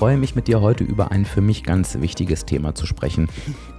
Freue 0.00 0.16
mich 0.16 0.34
mit 0.34 0.48
dir 0.48 0.62
heute 0.62 0.82
über 0.82 1.10
ein 1.10 1.26
für 1.26 1.42
mich 1.42 1.62
ganz 1.62 2.00
wichtiges 2.00 2.46
Thema 2.46 2.74
zu 2.74 2.86
sprechen, 2.86 3.28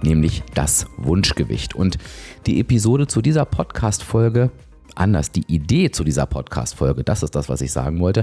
nämlich 0.02 0.44
das 0.54 0.86
Wunschgewicht. 0.96 1.74
Und 1.74 1.98
die 2.46 2.60
Episode 2.60 3.08
zu 3.08 3.22
dieser 3.22 3.44
Podcast-Folge 3.44 4.52
anders. 4.94 5.32
Die 5.32 5.44
Idee 5.52 5.90
zu 5.90 6.04
dieser 6.04 6.26
Podcast-Folge, 6.26 7.02
das 7.02 7.24
ist 7.24 7.34
das, 7.34 7.48
was 7.48 7.60
ich 7.60 7.72
sagen 7.72 7.98
wollte, 7.98 8.22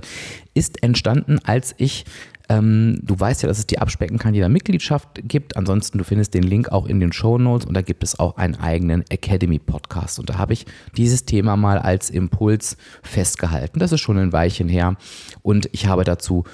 ist 0.54 0.82
entstanden, 0.82 1.40
als 1.44 1.76
ich, 1.78 2.06
ähm, 2.48 3.00
du 3.04 3.20
weißt 3.20 3.44
ja, 3.44 3.50
dass 3.50 3.60
es 3.60 3.68
die 3.68 3.80
Abspecken 3.80 4.18
kann 4.18 4.34
jeder 4.34 4.48
Mitgliedschaft 4.48 5.10
gibt. 5.28 5.58
Ansonsten, 5.58 5.98
du 5.98 6.06
findest 6.06 6.34
den 6.34 6.44
Link 6.44 6.70
auch 6.70 6.86
in 6.86 7.02
den 7.02 7.12
Show 7.12 7.38
Notes 7.38 7.66
und 7.66 7.74
da 7.74 7.82
gibt 7.82 8.04
es 8.04 8.18
auch 8.18 8.38
einen 8.38 8.56
eigenen 8.56 9.04
Academy-Podcast. 9.10 10.20
Und 10.20 10.30
da 10.30 10.38
habe 10.38 10.54
ich 10.54 10.66
dieses 10.96 11.26
Thema 11.26 11.58
mal 11.58 11.80
als 11.80 12.10
Impuls 12.10 12.78
festgehalten. 13.04 13.80
Das 13.80 13.92
ist 13.92 14.00
schon 14.00 14.18
ein 14.18 14.32
Weilchen 14.32 14.70
her 14.70 14.96
und 15.42 15.70
ich 15.74 15.88
habe 15.88 16.06
dazu 16.06 16.46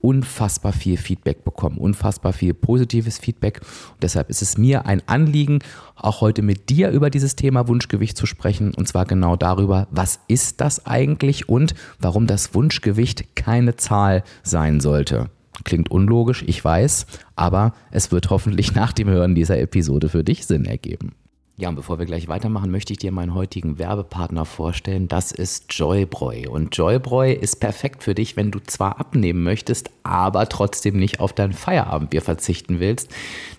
unfassbar 0.00 0.72
viel 0.72 0.96
Feedback 0.96 1.44
bekommen, 1.44 1.78
unfassbar 1.78 2.32
viel 2.32 2.54
positives 2.54 3.18
Feedback. 3.18 3.60
Und 3.94 4.02
deshalb 4.02 4.30
ist 4.30 4.42
es 4.42 4.58
mir 4.58 4.86
ein 4.86 5.02
Anliegen, 5.06 5.60
auch 5.96 6.20
heute 6.20 6.42
mit 6.42 6.70
dir 6.70 6.90
über 6.90 7.10
dieses 7.10 7.36
Thema 7.36 7.68
Wunschgewicht 7.68 8.16
zu 8.16 8.26
sprechen. 8.26 8.74
Und 8.74 8.88
zwar 8.88 9.04
genau 9.04 9.36
darüber, 9.36 9.88
was 9.90 10.20
ist 10.28 10.60
das 10.60 10.86
eigentlich 10.86 11.48
und 11.48 11.74
warum 11.98 12.26
das 12.26 12.54
Wunschgewicht 12.54 13.36
keine 13.36 13.76
Zahl 13.76 14.22
sein 14.42 14.80
sollte. 14.80 15.30
Klingt 15.64 15.90
unlogisch, 15.90 16.42
ich 16.46 16.64
weiß, 16.64 17.06
aber 17.36 17.74
es 17.90 18.12
wird 18.12 18.30
hoffentlich 18.30 18.74
nach 18.74 18.92
dem 18.92 19.08
Hören 19.08 19.34
dieser 19.34 19.58
Episode 19.58 20.08
für 20.08 20.24
dich 20.24 20.46
Sinn 20.46 20.64
ergeben. 20.64 21.12
Ja, 21.60 21.68
und 21.68 21.74
bevor 21.74 21.98
wir 21.98 22.06
gleich 22.06 22.26
weitermachen, 22.26 22.70
möchte 22.70 22.94
ich 22.94 23.00
dir 23.00 23.12
meinen 23.12 23.34
heutigen 23.34 23.78
Werbepartner 23.78 24.46
vorstellen. 24.46 25.08
Das 25.08 25.30
ist 25.30 25.66
Joybräu. 25.74 26.48
Und 26.48 26.74
Joybräu 26.74 27.30
ist 27.32 27.60
perfekt 27.60 28.02
für 28.02 28.14
dich, 28.14 28.34
wenn 28.34 28.50
du 28.50 28.60
zwar 28.60 28.98
abnehmen 28.98 29.42
möchtest, 29.42 29.90
aber 30.02 30.48
trotzdem 30.48 30.96
nicht 30.96 31.20
auf 31.20 31.34
dein 31.34 31.52
Feierabendbier 31.52 32.22
verzichten 32.22 32.80
willst. 32.80 33.10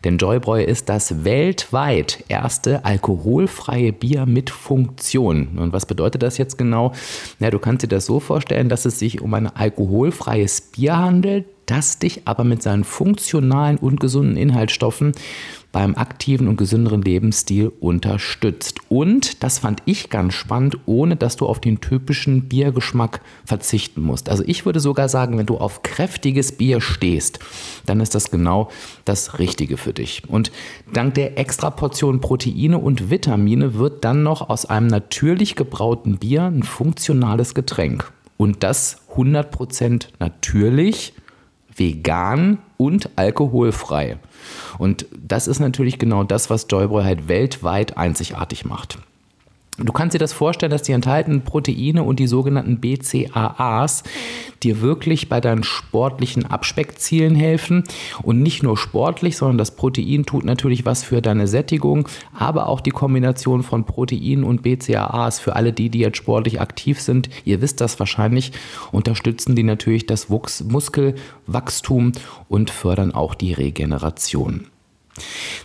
Denn 0.03 0.17
Joybräu 0.17 0.63
ist 0.63 0.89
das 0.89 1.23
weltweit 1.25 2.23
erste 2.27 2.85
alkoholfreie 2.85 3.93
Bier 3.93 4.25
mit 4.25 4.49
Funktion. 4.49 5.59
Und 5.59 5.71
was 5.71 5.85
bedeutet 5.85 6.23
das 6.23 6.39
jetzt 6.39 6.57
genau? 6.57 6.93
Ja, 7.39 7.51
du 7.51 7.59
kannst 7.59 7.83
dir 7.83 7.87
das 7.87 8.07
so 8.07 8.19
vorstellen, 8.19 8.67
dass 8.67 8.85
es 8.85 8.97
sich 8.97 9.21
um 9.21 9.31
ein 9.35 9.45
alkoholfreies 9.45 10.71
Bier 10.71 10.97
handelt, 10.97 11.45
das 11.67 11.99
dich 11.99 12.23
aber 12.25 12.43
mit 12.43 12.63
seinen 12.63 12.83
funktionalen 12.83 13.77
und 13.77 13.99
gesunden 13.99 14.37
Inhaltsstoffen 14.37 15.13
beim 15.71 15.95
aktiven 15.95 16.47
und 16.47 16.57
gesünderen 16.57 17.01
Lebensstil 17.01 17.71
unterstützt. 17.79 18.79
Und, 18.89 19.41
das 19.43 19.59
fand 19.59 19.81
ich 19.85 20.09
ganz 20.09 20.33
spannend, 20.33 20.77
ohne 20.85 21.15
dass 21.15 21.37
du 21.37 21.45
auf 21.45 21.61
den 21.61 21.79
typischen 21.79 22.49
Biergeschmack 22.49 23.21
verzichten 23.45 24.01
musst. 24.01 24.29
Also 24.29 24.43
ich 24.45 24.65
würde 24.65 24.79
sogar 24.79 25.07
sagen, 25.07 25.37
wenn 25.37 25.45
du 25.45 25.57
auf 25.57 25.81
kräftiges 25.81 26.51
Bier 26.51 26.81
stehst, 26.81 27.39
dann 27.85 28.01
ist 28.01 28.15
das 28.15 28.31
genau 28.31 28.69
das 29.05 29.39
Richtige 29.39 29.77
für 29.77 29.93
dich. 29.93 30.23
Und 30.27 30.51
dank 30.91 31.13
der 31.13 31.37
extra 31.39 31.69
Portion 31.69 32.19
Proteine 32.19 32.77
und 32.77 33.09
Vitamine 33.09 33.75
wird 33.75 34.03
dann 34.03 34.23
noch 34.23 34.49
aus 34.49 34.65
einem 34.65 34.87
natürlich 34.87 35.55
gebrauten 35.55 36.17
Bier 36.17 36.43
ein 36.43 36.63
funktionales 36.63 37.53
Getränk. 37.53 38.11
Und 38.35 38.63
das 38.63 39.01
100% 39.15 40.07
natürlich 40.19 41.13
vegan 41.75 42.57
und 42.77 43.09
alkoholfrei. 43.15 44.17
Und 44.77 45.05
das 45.11 45.47
ist 45.47 45.59
natürlich 45.59 45.99
genau 45.99 46.23
das, 46.23 46.49
was 46.49 46.67
Joybräu 46.69 47.03
halt 47.03 47.27
weltweit 47.27 47.97
einzigartig 47.97 48.65
macht. 48.65 48.97
Du 49.77 49.93
kannst 49.93 50.13
dir 50.13 50.19
das 50.19 50.33
vorstellen, 50.33 50.69
dass 50.69 50.83
die 50.83 50.91
enthaltenen 50.91 51.43
Proteine 51.43 52.03
und 52.03 52.19
die 52.19 52.27
sogenannten 52.27 52.79
BCAAs 52.79 54.03
dir 54.63 54.81
wirklich 54.81 55.29
bei 55.29 55.41
deinen 55.41 55.63
sportlichen 55.63 56.45
Abspeckzielen 56.45 57.35
helfen. 57.35 57.83
Und 58.21 58.41
nicht 58.41 58.63
nur 58.63 58.77
sportlich, 58.77 59.37
sondern 59.37 59.57
das 59.57 59.75
Protein 59.75 60.25
tut 60.25 60.45
natürlich 60.45 60.85
was 60.85 61.03
für 61.03 61.21
deine 61.21 61.47
Sättigung, 61.47 62.07
aber 62.37 62.67
auch 62.67 62.81
die 62.81 62.91
Kombination 62.91 63.63
von 63.63 63.85
Protein 63.85 64.43
und 64.43 64.61
BCAAs 64.61 65.39
für 65.39 65.55
alle 65.55 65.73
die, 65.73 65.89
die 65.89 65.99
jetzt 65.99 66.17
sportlich 66.17 66.61
aktiv 66.61 66.99
sind. 67.01 67.29
Ihr 67.45 67.61
wisst 67.61 67.81
das 67.81 67.97
wahrscheinlich, 67.97 68.51
unterstützen 68.91 69.55
die 69.55 69.63
natürlich 69.63 70.05
das 70.05 70.27
Muskelwachstum 70.29 72.11
und 72.49 72.69
fördern 72.69 73.13
auch 73.13 73.35
die 73.35 73.53
Regeneration. 73.53 74.70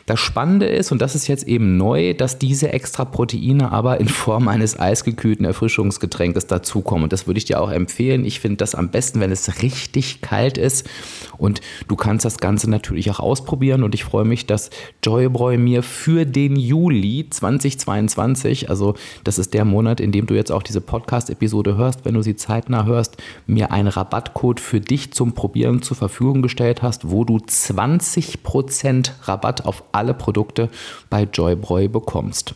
Das 0.07 0.21
Spannende 0.21 0.67
ist, 0.67 0.93
und 0.93 1.03
das 1.03 1.15
ist 1.15 1.27
jetzt 1.27 1.47
eben 1.49 1.77
neu, 1.77 2.15
dass 2.15 2.39
diese 2.39 2.73
extra 2.73 3.05
Proteine 3.05 3.73
aber 3.73 4.01
in 4.01 4.09
Form 4.09 4.49
eines 4.49 4.79
eisgekühlten 4.79 5.45
Erfrischungsgetränkes 5.45 6.47
dazukommen. 6.47 7.05
Und 7.05 7.13
das 7.13 7.27
würde 7.27 7.39
ich 7.39 7.45
dir 7.45 7.61
auch 7.61 7.71
empfehlen. 7.71 8.25
Ich 8.25 8.41
finde 8.41 8.59
das 8.59 8.75
am 8.75 8.91
besten, 8.91 9.21
wenn 9.21 9.33
es 9.33 9.63
richtig 9.63 10.21
kalt 10.21 10.59
ist. 10.59 10.89
Und 11.39 11.61
du 11.89 11.97
kannst 11.97 12.25
das 12.25 12.39
Ganze 12.39 12.71
natürlich 12.71 13.11
auch 13.11 13.21
ausprobieren. 13.21 13.83
Und 13.83 13.95
ich 13.95 14.05
freue 14.05 14.25
mich, 14.25 14.47
dass 14.47 14.71
Joybräu 15.03 15.59
mir 15.59 15.83
für 15.83 16.25
den 16.25 16.57
Juli 16.57 17.27
2022, 17.31 18.71
also 18.71 18.95
das 19.25 19.39
ist 19.39 19.55
der 19.55 19.65
Monat, 19.65 20.01
in 20.01 20.13
dem 20.13 20.27
du 20.27 20.35
jetzt 20.35 20.53
auch 20.53 20.63
diese 20.63 20.81
Podcast-Episode 20.81 21.77
hörst, 21.77 22.05
wenn 22.05 22.15
du 22.15 22.23
sie 22.23 22.37
zeitnah 22.37 22.85
hörst, 22.85 23.17
mir 23.47 23.73
einen 23.73 23.89
Rabattcode 23.89 24.61
für 24.61 24.81
dich 24.81 25.13
zum 25.13 25.33
Probieren 25.33 25.83
zur 25.83 25.97
Verfügung 25.97 26.43
gestellt 26.43 26.83
hast, 26.83 27.11
wo 27.11 27.25
du 27.25 27.37
20% 27.37 29.11
Rabatt 29.23 29.65
auf 29.65 29.85
alle 29.93 30.15
Produkte 30.15 30.69
bei 31.11 31.29
Joybräu 31.33 31.89
bekommst. 31.89 32.55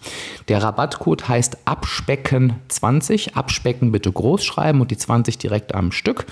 Der 0.48 0.62
Rabattcode 0.62 1.28
heißt 1.28 1.58
Abspecken20. 1.66 3.34
Abspecken 3.34 3.92
bitte 3.92 4.10
groß 4.10 4.44
schreiben 4.44 4.80
und 4.80 4.90
die 4.90 4.96
20 4.96 5.38
direkt 5.38 5.74
am 5.74 5.92
Stück. 5.92 6.26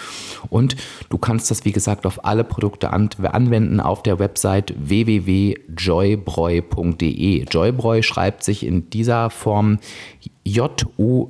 Und 0.48 0.76
du 1.10 1.19
kannst 1.19 1.50
das, 1.50 1.65
wie 1.65 1.72
gesagt, 1.72 2.06
auf 2.06 2.25
alle 2.25 2.38
Produkte 2.44 2.93
anwenden 2.93 3.81
auf 3.81 4.03
der 4.03 4.19
Website 4.19 4.75
www.joybräu.de. 4.78 7.44
Joybräu 7.50 8.03
schreibt 8.03 8.44
sich 8.44 8.66
in 8.66 8.91
dieser 8.91 9.31
Form 9.31 9.78
J-O-Y-B-R-A-E-U. 10.44 11.25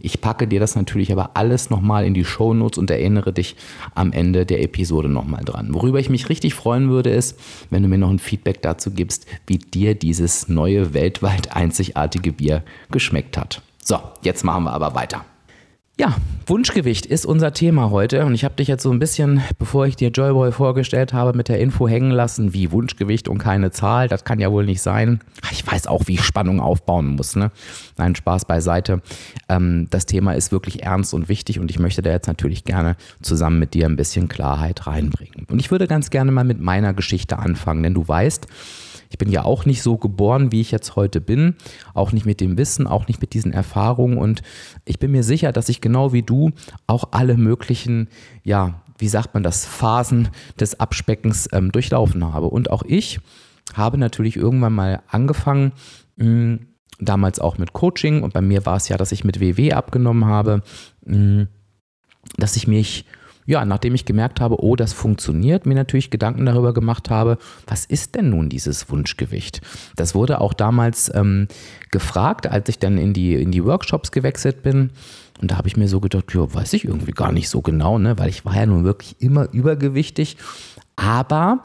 Ich 0.00 0.20
packe 0.20 0.46
dir 0.48 0.60
das 0.60 0.74
natürlich 0.74 1.12
aber 1.12 1.30
alles 1.34 1.70
nochmal 1.70 2.04
in 2.04 2.14
die 2.14 2.24
Shownotes 2.24 2.78
und 2.78 2.90
erinnere 2.90 3.32
dich 3.32 3.54
am 3.94 4.12
Ende 4.12 4.44
der 4.44 4.62
Episode 4.62 5.08
nochmal 5.08 5.44
dran. 5.44 5.72
Worüber 5.72 6.00
ich 6.00 6.10
mich 6.10 6.28
richtig 6.28 6.54
freuen 6.54 6.90
würde, 6.90 7.10
ist, 7.10 7.38
wenn 7.70 7.82
du 7.82 7.88
mir 7.88 7.98
noch 7.98 8.10
ein 8.10 8.18
Feedback 8.18 8.60
dazu 8.62 8.90
gibst, 8.90 9.26
wie 9.46 9.58
dir 9.58 9.94
dieses 9.94 10.48
neue 10.48 10.94
weltweit 10.94 11.54
einzigartige 11.54 12.32
Bier 12.32 12.64
geschmeckt 12.90 13.38
hat. 13.38 13.62
So, 13.84 13.98
jetzt 14.22 14.44
machen 14.44 14.64
wir 14.64 14.72
aber 14.72 14.94
weiter. 14.94 15.24
Ja, 16.00 16.16
Wunschgewicht 16.46 17.04
ist 17.04 17.26
unser 17.26 17.52
Thema 17.52 17.90
heute 17.90 18.24
und 18.24 18.34
ich 18.34 18.44
habe 18.44 18.54
dich 18.54 18.66
jetzt 18.66 18.82
so 18.82 18.90
ein 18.90 18.98
bisschen, 18.98 19.42
bevor 19.58 19.86
ich 19.86 19.94
dir 19.94 20.08
Joyboy 20.08 20.50
vorgestellt 20.50 21.12
habe, 21.12 21.36
mit 21.36 21.48
der 21.48 21.60
Info 21.60 21.86
hängen 21.86 22.10
lassen, 22.10 22.54
wie 22.54 22.72
Wunschgewicht 22.72 23.28
und 23.28 23.36
keine 23.36 23.70
Zahl. 23.72 24.08
Das 24.08 24.24
kann 24.24 24.40
ja 24.40 24.50
wohl 24.50 24.64
nicht 24.64 24.80
sein. 24.80 25.20
Ich 25.50 25.70
weiß 25.70 25.86
auch, 25.86 26.06
wie 26.06 26.14
ich 26.14 26.24
Spannung 26.24 26.60
aufbauen 26.60 27.08
muss. 27.08 27.36
Ne? 27.36 27.50
Nein, 27.98 28.14
Spaß 28.14 28.46
beiseite. 28.46 29.02
Ähm, 29.50 29.86
das 29.90 30.06
Thema 30.06 30.32
ist 30.32 30.50
wirklich 30.50 30.82
ernst 30.82 31.12
und 31.12 31.28
wichtig 31.28 31.60
und 31.60 31.70
ich 31.70 31.78
möchte 31.78 32.00
da 32.00 32.10
jetzt 32.10 32.26
natürlich 32.26 32.64
gerne 32.64 32.96
zusammen 33.20 33.58
mit 33.58 33.74
dir 33.74 33.86
ein 33.86 33.96
bisschen 33.96 34.28
Klarheit 34.28 34.86
reinbringen. 34.86 35.46
Und 35.50 35.60
ich 35.60 35.70
würde 35.70 35.86
ganz 35.86 36.08
gerne 36.08 36.32
mal 36.32 36.44
mit 36.44 36.58
meiner 36.58 36.94
Geschichte 36.94 37.38
anfangen, 37.38 37.82
denn 37.82 37.94
du 37.94 38.08
weißt, 38.08 38.46
ich 39.12 39.18
bin 39.18 39.30
ja 39.30 39.44
auch 39.44 39.66
nicht 39.66 39.82
so 39.82 39.98
geboren, 39.98 40.52
wie 40.52 40.62
ich 40.62 40.70
jetzt 40.70 40.96
heute 40.96 41.20
bin, 41.20 41.56
auch 41.92 42.12
nicht 42.12 42.24
mit 42.24 42.40
dem 42.40 42.56
Wissen, 42.56 42.86
auch 42.86 43.08
nicht 43.08 43.20
mit 43.20 43.34
diesen 43.34 43.52
Erfahrungen. 43.52 44.16
Und 44.16 44.40
ich 44.86 44.98
bin 44.98 45.12
mir 45.12 45.22
sicher, 45.22 45.52
dass 45.52 45.68
ich 45.68 45.82
genau 45.82 46.14
wie 46.14 46.22
du 46.22 46.52
auch 46.86 47.08
alle 47.10 47.36
möglichen, 47.36 48.08
ja, 48.42 48.80
wie 48.96 49.08
sagt 49.08 49.34
man 49.34 49.42
das, 49.42 49.66
Phasen 49.66 50.28
des 50.58 50.80
Abspeckens 50.80 51.46
ähm, 51.52 51.72
durchlaufen 51.72 52.32
habe. 52.32 52.46
Und 52.46 52.70
auch 52.70 52.84
ich 52.86 53.20
habe 53.74 53.98
natürlich 53.98 54.36
irgendwann 54.36 54.72
mal 54.72 55.02
angefangen, 55.08 55.72
mh, 56.16 56.24
hm, 56.24 56.66
damals 56.98 57.38
auch 57.38 57.58
mit 57.58 57.74
Coaching. 57.74 58.22
Und 58.22 58.32
bei 58.32 58.40
mir 58.40 58.64
war 58.64 58.76
es 58.76 58.88
ja, 58.88 58.96
dass 58.96 59.12
ich 59.12 59.24
mit 59.24 59.40
WW 59.40 59.74
abgenommen 59.74 60.24
habe, 60.24 60.62
mh, 61.04 61.16
hm, 61.16 61.48
dass 62.38 62.56
ich 62.56 62.66
mich 62.66 63.04
ja, 63.46 63.64
nachdem 63.64 63.94
ich 63.94 64.04
gemerkt 64.04 64.40
habe, 64.40 64.62
oh, 64.62 64.76
das 64.76 64.92
funktioniert, 64.92 65.66
mir 65.66 65.74
natürlich 65.74 66.10
Gedanken 66.10 66.46
darüber 66.46 66.72
gemacht 66.72 67.10
habe, 67.10 67.38
was 67.66 67.84
ist 67.84 68.14
denn 68.14 68.30
nun 68.30 68.48
dieses 68.48 68.88
Wunschgewicht? 68.90 69.60
Das 69.96 70.14
wurde 70.14 70.40
auch 70.40 70.52
damals 70.52 71.12
ähm, 71.14 71.48
gefragt, 71.90 72.46
als 72.46 72.68
ich 72.68 72.78
dann 72.78 72.98
in 72.98 73.12
die, 73.12 73.34
in 73.34 73.50
die 73.50 73.64
Workshops 73.64 74.12
gewechselt 74.12 74.62
bin. 74.62 74.90
Und 75.40 75.50
da 75.50 75.56
habe 75.58 75.66
ich 75.66 75.76
mir 75.76 75.88
so 75.88 76.00
gedacht, 76.00 76.32
ja, 76.34 76.54
weiß 76.54 76.72
ich 76.74 76.84
irgendwie 76.84 77.12
gar 77.12 77.32
nicht 77.32 77.48
so 77.48 77.62
genau, 77.62 77.98
ne? 77.98 78.18
weil 78.18 78.28
ich 78.28 78.44
war 78.44 78.54
ja 78.54 78.66
nun 78.66 78.84
wirklich 78.84 79.16
immer 79.18 79.48
übergewichtig. 79.52 80.36
Aber 80.94 81.64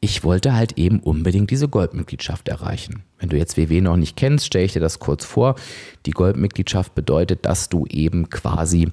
ich 0.00 0.22
wollte 0.22 0.54
halt 0.54 0.78
eben 0.78 1.00
unbedingt 1.00 1.50
diese 1.50 1.68
Goldmitgliedschaft 1.68 2.48
erreichen. 2.48 3.02
Wenn 3.18 3.30
du 3.30 3.36
jetzt 3.36 3.56
WW 3.56 3.80
noch 3.80 3.96
nicht 3.96 4.16
kennst, 4.16 4.46
stelle 4.46 4.64
ich 4.64 4.74
dir 4.74 4.80
das 4.80 5.00
kurz 5.00 5.24
vor. 5.24 5.56
Die 6.04 6.10
Goldmitgliedschaft 6.12 6.94
bedeutet, 6.94 7.46
dass 7.46 7.68
du 7.68 7.86
eben 7.86 8.28
quasi 8.30 8.90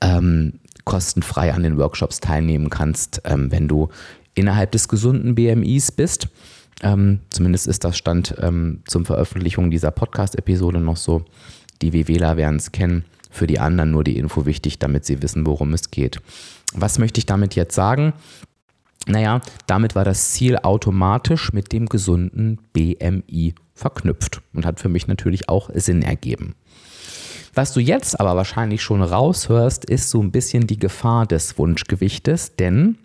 ähm, 0.00 0.60
kostenfrei 0.84 1.52
an 1.52 1.62
den 1.62 1.78
Workshops 1.78 2.20
teilnehmen 2.20 2.70
kannst, 2.70 3.22
ähm, 3.24 3.50
wenn 3.50 3.68
du 3.68 3.88
innerhalb 4.34 4.72
des 4.72 4.88
gesunden 4.88 5.34
BMIs 5.34 5.92
bist. 5.92 6.28
Ähm, 6.82 7.20
zumindest 7.30 7.66
ist 7.66 7.84
das 7.84 7.96
Stand 7.96 8.34
ähm, 8.40 8.82
zum 8.86 9.04
Veröffentlichung 9.06 9.70
dieser 9.70 9.90
Podcast-Episode 9.90 10.80
noch 10.80 10.96
so. 10.96 11.24
Die 11.82 11.92
WWler 11.92 12.36
werden 12.36 12.56
es 12.56 12.72
kennen. 12.72 13.04
Für 13.30 13.46
die 13.46 13.58
anderen 13.58 13.90
nur 13.90 14.04
die 14.04 14.16
Info 14.16 14.46
wichtig, 14.46 14.78
damit 14.78 15.04
sie 15.04 15.22
wissen, 15.22 15.46
worum 15.46 15.72
es 15.72 15.90
geht. 15.90 16.20
Was 16.72 16.98
möchte 16.98 17.18
ich 17.18 17.26
damit 17.26 17.54
jetzt 17.54 17.74
sagen? 17.74 18.12
Naja, 19.06 19.40
damit 19.66 19.94
war 19.94 20.04
das 20.04 20.30
Ziel 20.30 20.56
automatisch 20.56 21.52
mit 21.52 21.72
dem 21.72 21.86
gesunden 21.86 22.58
BMI 22.72 23.54
verknüpft 23.74 24.40
und 24.52 24.64
hat 24.64 24.80
für 24.80 24.88
mich 24.88 25.06
natürlich 25.06 25.48
auch 25.48 25.70
Sinn 25.74 26.02
ergeben. 26.02 26.54
Was 27.54 27.72
du 27.72 27.80
jetzt 27.80 28.18
aber 28.18 28.34
wahrscheinlich 28.34 28.82
schon 28.82 29.02
raushörst, 29.02 29.84
ist 29.84 30.10
so 30.10 30.20
ein 30.20 30.32
bisschen 30.32 30.66
die 30.66 30.78
Gefahr 30.78 31.24
des 31.24 31.56
Wunschgewichtes, 31.56 32.56
denn, 32.56 32.98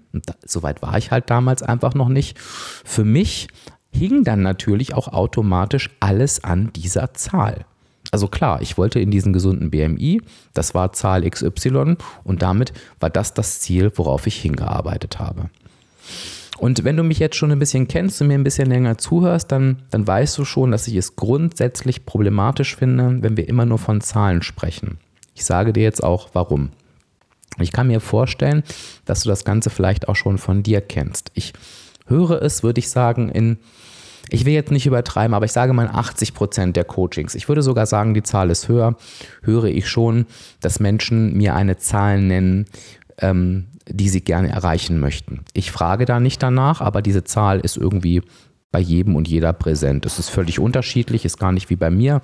soweit 0.44 0.81
war 0.81 0.98
ich 0.98 1.12
halt 1.12 1.30
damals 1.30 1.62
einfach 1.62 1.94
noch 1.94 2.10
nicht, 2.10 2.40
für 2.40 3.06
mich 3.06 3.48
hing 3.92 4.24
dann 4.24 4.42
natürlich 4.42 4.94
auch 4.96 5.07
automatisch 5.07 5.90
alles 6.00 6.44
an 6.44 6.72
dieser 6.74 7.13
Zahl. 7.13 7.66
Also 8.12 8.28
klar, 8.28 8.62
ich 8.62 8.78
wollte 8.78 9.00
in 9.00 9.12
diesen 9.12 9.34
gesunden 9.34 9.69
BMI, 9.69 10.22
das 10.54 10.74
war 10.74 10.94
Zahl 10.94 11.30
XY 11.30 11.96
und 12.24 12.42
damit 12.42 12.74
war 13.00 13.12
das 13.12 13.36
das 13.36 13.60
Ziel, 13.60 13.92
worauf 13.96 14.25
ich 14.25 14.38
hingearbeitet 14.42 15.19
habe. 15.19 15.50
Und 16.60 16.84
wenn 16.84 16.98
du 16.98 17.04
mich 17.04 17.20
jetzt 17.20 17.38
schon 17.38 17.52
ein 17.52 17.60
bisschen 17.60 17.88
kennst 17.88 18.22
und 18.22 18.28
mir 18.28 18.34
ein 18.34 18.44
bisschen 18.44 18.68
länger 18.68 18.98
zuhörst, 18.98 19.52
dann, 19.52 19.84
dann 19.92 20.06
weißt 20.06 20.38
du 20.38 20.44
schon, 20.44 20.72
dass 20.72 20.88
ich 20.88 20.96
es 20.96 21.16
grundsätzlich 21.16 22.06
problematisch 22.06 22.76
finde, 22.76 23.18
wenn 23.22 23.38
wir 23.38 23.48
immer 23.48 23.66
nur 23.66 23.78
von 23.78 24.02
Zahlen 24.02 24.42
sprechen. 24.42 24.98
Ich 25.34 25.46
sage 25.46 25.72
dir 25.72 25.84
jetzt 25.84 26.04
auch 26.04 26.30
warum. 26.34 26.72
Ich 27.60 27.72
kann 27.72 27.88
mir 27.88 28.02
vorstellen, 28.02 28.64
dass 29.06 29.24
du 29.24 29.30
das 29.30 29.46
Ganze 29.46 29.70
vielleicht 29.70 30.10
auch 30.10 30.18
schon 30.18 30.38
von 30.38 30.62
dir 30.62 30.82
kennst. 30.82 31.32
Ich 31.34 31.54
höre 32.08 32.42
es, 32.42 32.62
würde 32.62 32.80
ich 32.80 32.90
sagen, 32.90 33.30
in, 33.30 33.58
ich 34.30 34.44
will 34.44 34.54
jetzt 34.54 34.72
nicht 34.72 34.86
übertreiben, 34.86 35.34
aber 35.34 35.46
ich 35.46 35.54
sage 35.54 35.72
mal 35.72 35.88
80 35.88 36.34
Prozent 36.34 36.76
der 36.76 36.84
Coachings. 36.84 37.36
Ich 37.36 37.48
würde 37.48 37.62
sogar 37.62 37.86
sagen, 37.86 38.14
die 38.14 38.24
Zahl 38.24 38.50
ist 38.50 38.68
höher. 38.68 38.98
Höre 39.44 39.66
ich 39.66 39.88
schon, 39.88 40.26
dass 40.60 40.82
Menschen 40.82 41.38
mir 41.38 41.56
eine 41.56 41.78
Zahl 41.78 42.22
nennen, 42.22 42.66
ähm, 43.22 43.68
die 43.89 44.09
sie 44.09 44.21
gerne 44.21 44.50
erreichen 44.50 45.00
möchten. 45.00 45.41
Ich 45.53 45.71
frage 45.71 46.06
da 46.06 46.19
nicht 46.19 46.41
danach, 46.41 46.81
aber 46.81 47.01
diese 47.01 47.24
Zahl 47.24 47.59
ist 47.59 47.77
irgendwie 47.77 48.21
bei 48.71 48.80
jedem 48.80 49.15
und 49.15 49.27
jeder 49.27 49.53
präsent. 49.53 50.06
Es 50.06 50.19
ist 50.19 50.30
völlig 50.30 50.59
unterschiedlich, 50.59 51.25
ist 51.25 51.39
gar 51.39 51.51
nicht 51.51 51.69
wie 51.69 51.75
bei 51.75 51.89
mir. 51.89 52.21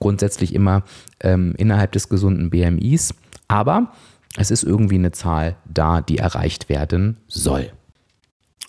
Grundsätzlich 0.00 0.54
immer 0.54 0.82
ähm, 1.20 1.54
innerhalb 1.56 1.92
des 1.92 2.08
gesunden 2.08 2.50
BMIs. 2.50 3.14
Aber 3.48 3.92
es 4.36 4.50
ist 4.50 4.64
irgendwie 4.64 4.96
eine 4.96 5.12
Zahl 5.12 5.56
da, 5.64 6.00
die 6.00 6.18
erreicht 6.18 6.68
werden 6.68 7.18
soll. 7.28 7.70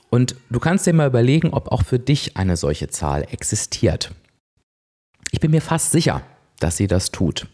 Und 0.10 0.36
du 0.50 0.60
kannst 0.60 0.86
dir 0.86 0.94
mal 0.94 1.08
überlegen, 1.08 1.50
ob 1.50 1.72
auch 1.72 1.84
für 1.84 2.00
dich 2.00 2.38
eine 2.38 2.56
solche 2.56 2.88
Zahl 2.88 3.26
existiert. 3.30 4.14
Ich 5.32 5.40
bin 5.40 5.52
mir 5.52 5.62
fast 5.62 5.92
sicher, 5.92 6.22
dass 6.60 6.78
sie 6.78 6.88
das 6.88 7.12
tut. 7.12 7.48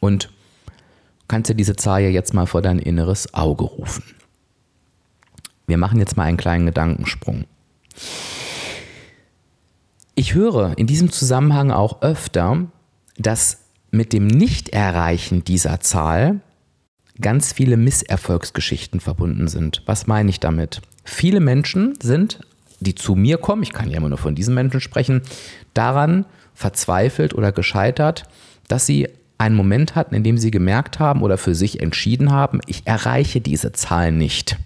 Und 0.00 0.30
kannst 1.26 1.50
dir 1.50 1.54
diese 1.54 1.76
Zahl 1.76 2.02
ja 2.02 2.08
jetzt 2.08 2.32
mal 2.32 2.46
vor 2.46 2.62
dein 2.62 2.78
inneres 2.78 3.34
Auge 3.34 3.64
rufen. 3.64 4.04
Wir 5.68 5.76
machen 5.76 6.00
jetzt 6.00 6.16
mal 6.16 6.24
einen 6.24 6.38
kleinen 6.38 6.66
Gedankensprung. 6.66 7.44
Ich 10.14 10.34
höre 10.34 10.76
in 10.76 10.88
diesem 10.88 11.12
Zusammenhang 11.12 11.70
auch 11.70 12.02
öfter, 12.02 12.66
dass 13.18 13.60
mit 13.90 14.12
dem 14.12 14.26
Nichterreichen 14.26 15.44
dieser 15.44 15.78
Zahl 15.80 16.40
ganz 17.20 17.52
viele 17.52 17.76
Misserfolgsgeschichten 17.76 19.00
verbunden 19.00 19.46
sind. 19.46 19.82
Was 19.86 20.06
meine 20.06 20.30
ich 20.30 20.40
damit? 20.40 20.80
Viele 21.04 21.40
Menschen 21.40 21.94
sind, 22.02 22.40
die 22.80 22.94
zu 22.94 23.14
mir 23.14 23.38
kommen, 23.38 23.62
ich 23.62 23.72
kann 23.72 23.90
ja 23.90 23.98
immer 23.98 24.08
nur 24.08 24.18
von 24.18 24.34
diesen 24.34 24.54
Menschen 24.54 24.80
sprechen, 24.80 25.22
daran 25.74 26.24
verzweifelt 26.54 27.34
oder 27.34 27.52
gescheitert, 27.52 28.24
dass 28.68 28.86
sie 28.86 29.08
einen 29.36 29.54
Moment 29.54 29.94
hatten, 29.94 30.14
in 30.14 30.24
dem 30.24 30.38
sie 30.38 30.50
gemerkt 30.50 30.98
haben 30.98 31.22
oder 31.22 31.38
für 31.38 31.54
sich 31.54 31.80
entschieden 31.80 32.32
haben, 32.32 32.60
ich 32.66 32.86
erreiche 32.86 33.40
diese 33.40 33.72
Zahl 33.72 34.12
nicht. 34.12 34.56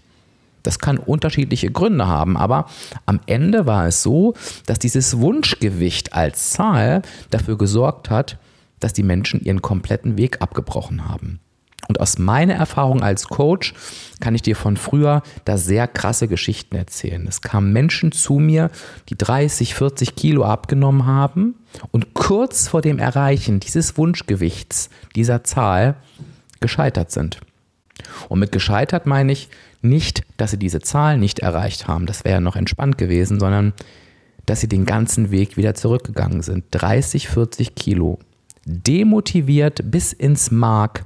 Das 0.63 0.79
kann 0.79 0.99
unterschiedliche 0.99 1.71
Gründe 1.71 2.07
haben, 2.07 2.37
aber 2.37 2.67
am 3.07 3.21
Ende 3.27 3.67
war 3.67 3.87
es 3.87 4.03
so, 4.03 4.35
dass 4.67 4.79
dieses 4.79 5.19
Wunschgewicht 5.19 6.13
als 6.13 6.51
Zahl 6.51 7.03
dafür 7.31 7.59
gesorgt 7.59 8.11
hat, 8.11 8.39
dass 8.81 8.93
die 8.93 9.03
Menschen 9.03 9.41
ihren 9.41 9.63
kompletten 9.63 10.17
Weg 10.19 10.41
abgebrochen 10.41 11.09
haben. 11.09 11.41
Und 11.89 12.01
aus 12.01 12.19
meiner 12.19 12.55
Erfahrung 12.55 13.03
als 13.03 13.27
Coach 13.29 13.75
kann 14.21 14.35
ich 14.35 14.43
dir 14.43 14.57
von 14.57 14.77
früher 14.77 15.23
da 15.45 15.59
sehr 15.59 15.89
krasse 15.89 16.29
Geschichten 16.29 16.77
erzählen. 16.77 17.27
Es 17.27 17.43
kamen 17.43 17.73
Menschen 17.73 18.13
zu 18.13 18.35
mir, 18.35 18.71
die 19.09 19.19
30, 19.19 19.75
40 19.75 20.15
Kilo 20.15 20.45
abgenommen 20.45 21.07
haben 21.07 21.57
und 21.91 22.15
kurz 22.15 22.69
vor 22.69 22.83
dem 22.83 22.99
Erreichen 22.99 23.61
dieses 23.61 23.99
Wunschgewichts, 23.99 24.91
dieser 25.17 25.45
Zahl, 25.45 25.97
gescheitert 26.61 27.11
sind. 27.11 27.41
Und 28.29 28.39
mit 28.39 28.53
gescheitert 28.53 29.07
meine 29.07 29.33
ich 29.33 29.49
nicht, 29.81 30.23
dass 30.37 30.53
sie 30.53 30.59
diese 30.59 30.81
Zahl 30.81 31.19
nicht 31.19 31.41
erreicht 31.41 31.89
haben, 31.89 32.07
das 32.07 32.25
wäre 32.25 32.37
ja 32.37 32.41
noch 32.41 32.57
entspannt 32.57 32.99
gewesen, 32.99 33.41
sondern 33.41 33.73
dass 34.47 34.61
sie 34.61 34.69
den 34.69 34.87
ganzen 34.87 35.31
Weg 35.31 35.57
wieder 35.57 35.75
zurückgegangen 35.75 36.43
sind. 36.43 36.65
30, 36.71 37.29
40 37.29 37.75
Kilo. 37.75 38.19
Demotiviert 38.65 39.91
bis 39.91 40.13
ins 40.13 40.51
Mark 40.51 41.05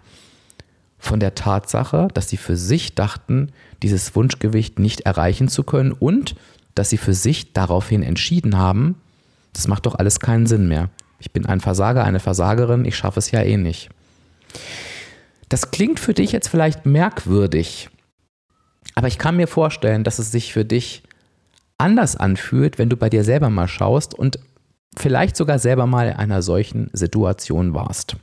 von 0.98 1.20
der 1.20 1.34
Tatsache, 1.34 2.08
dass 2.14 2.28
sie 2.28 2.37
für 2.37 2.56
sich 2.56 2.94
dachten, 2.94 3.52
dieses 3.82 4.14
Wunschgewicht 4.14 4.78
nicht 4.78 5.02
erreichen 5.02 5.49
zu 5.49 5.62
können 5.62 5.92
und 5.92 6.34
dass 6.75 6.90
sie 6.90 6.96
für 6.96 7.14
sich 7.14 7.52
daraufhin 7.52 8.02
entschieden 8.02 8.58
haben, 8.58 8.96
das 9.52 9.69
macht 9.69 9.87
doch 9.87 9.94
alles 9.94 10.20
keinen 10.20 10.46
Sinn 10.46 10.69
mehr. 10.69 10.90
Ich 11.19 11.31
bin 11.31 11.46
ein 11.46 11.60
Versager, 11.60 12.04
eine 12.04 12.20
Versagerin, 12.20 12.84
ich 12.84 12.96
schaffe 12.96 13.19
es 13.19 13.31
ja 13.31 13.40
eh 13.40 13.56
nicht. 13.56 13.88
Das 15.49 15.71
klingt 15.71 16.00
für 16.00 16.15
dich 16.15 16.33
jetzt 16.33 16.49
vielleicht 16.49 16.87
merkwürdig, 16.87 17.88
aber 18.95 19.09
ich 19.09 19.19
kann 19.19 19.37
mir 19.37 19.47
vorstellen, 19.47 20.05
dass 20.05 20.19
es 20.19 20.33
sich 20.33 20.53
für 20.53 20.65
dich 20.65 21.03
anders 21.79 22.17
anfühlt, 22.17 22.79
wenn 22.79 22.88
du 22.88 22.97
bei 22.97 23.11
dir 23.11 23.25
selber 23.25 23.50
mal 23.50 23.69
schaust 23.69 24.15
und 24.15 24.38
vielleicht 24.97 25.37
sogar 25.37 25.59
selber 25.59 25.87
mal 25.87 26.09
in 26.09 26.17
einer 26.17 26.43
solchen 26.43 26.91
Situation 26.93 27.75
warst. 27.75 28.17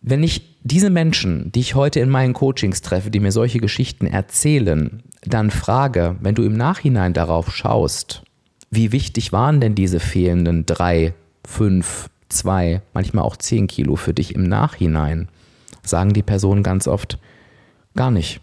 Wenn 0.00 0.22
ich 0.22 0.56
diese 0.62 0.90
Menschen, 0.90 1.52
die 1.52 1.60
ich 1.60 1.74
heute 1.74 2.00
in 2.00 2.08
meinen 2.08 2.32
Coachings 2.32 2.80
treffe, 2.80 3.10
die 3.10 3.20
mir 3.20 3.32
solche 3.32 3.58
Geschichten 3.58 4.06
erzählen, 4.06 5.02
dann 5.22 5.50
frage, 5.50 6.16
wenn 6.20 6.34
du 6.34 6.42
im 6.42 6.56
Nachhinein 6.56 7.12
darauf 7.12 7.54
schaust, 7.54 8.22
wie 8.70 8.92
wichtig 8.92 9.32
waren 9.32 9.60
denn 9.60 9.74
diese 9.74 10.00
fehlenden 10.00 10.64
drei, 10.64 11.14
fünf, 11.46 12.08
zwei, 12.28 12.82
manchmal 12.94 13.24
auch 13.24 13.36
zehn 13.36 13.66
Kilo 13.66 13.96
für 13.96 14.14
dich 14.14 14.34
im 14.34 14.44
Nachhinein, 14.44 15.28
sagen 15.88 16.12
die 16.12 16.22
Personen 16.22 16.62
ganz 16.62 16.86
oft 16.88 17.18
gar 17.94 18.10
nicht. 18.10 18.40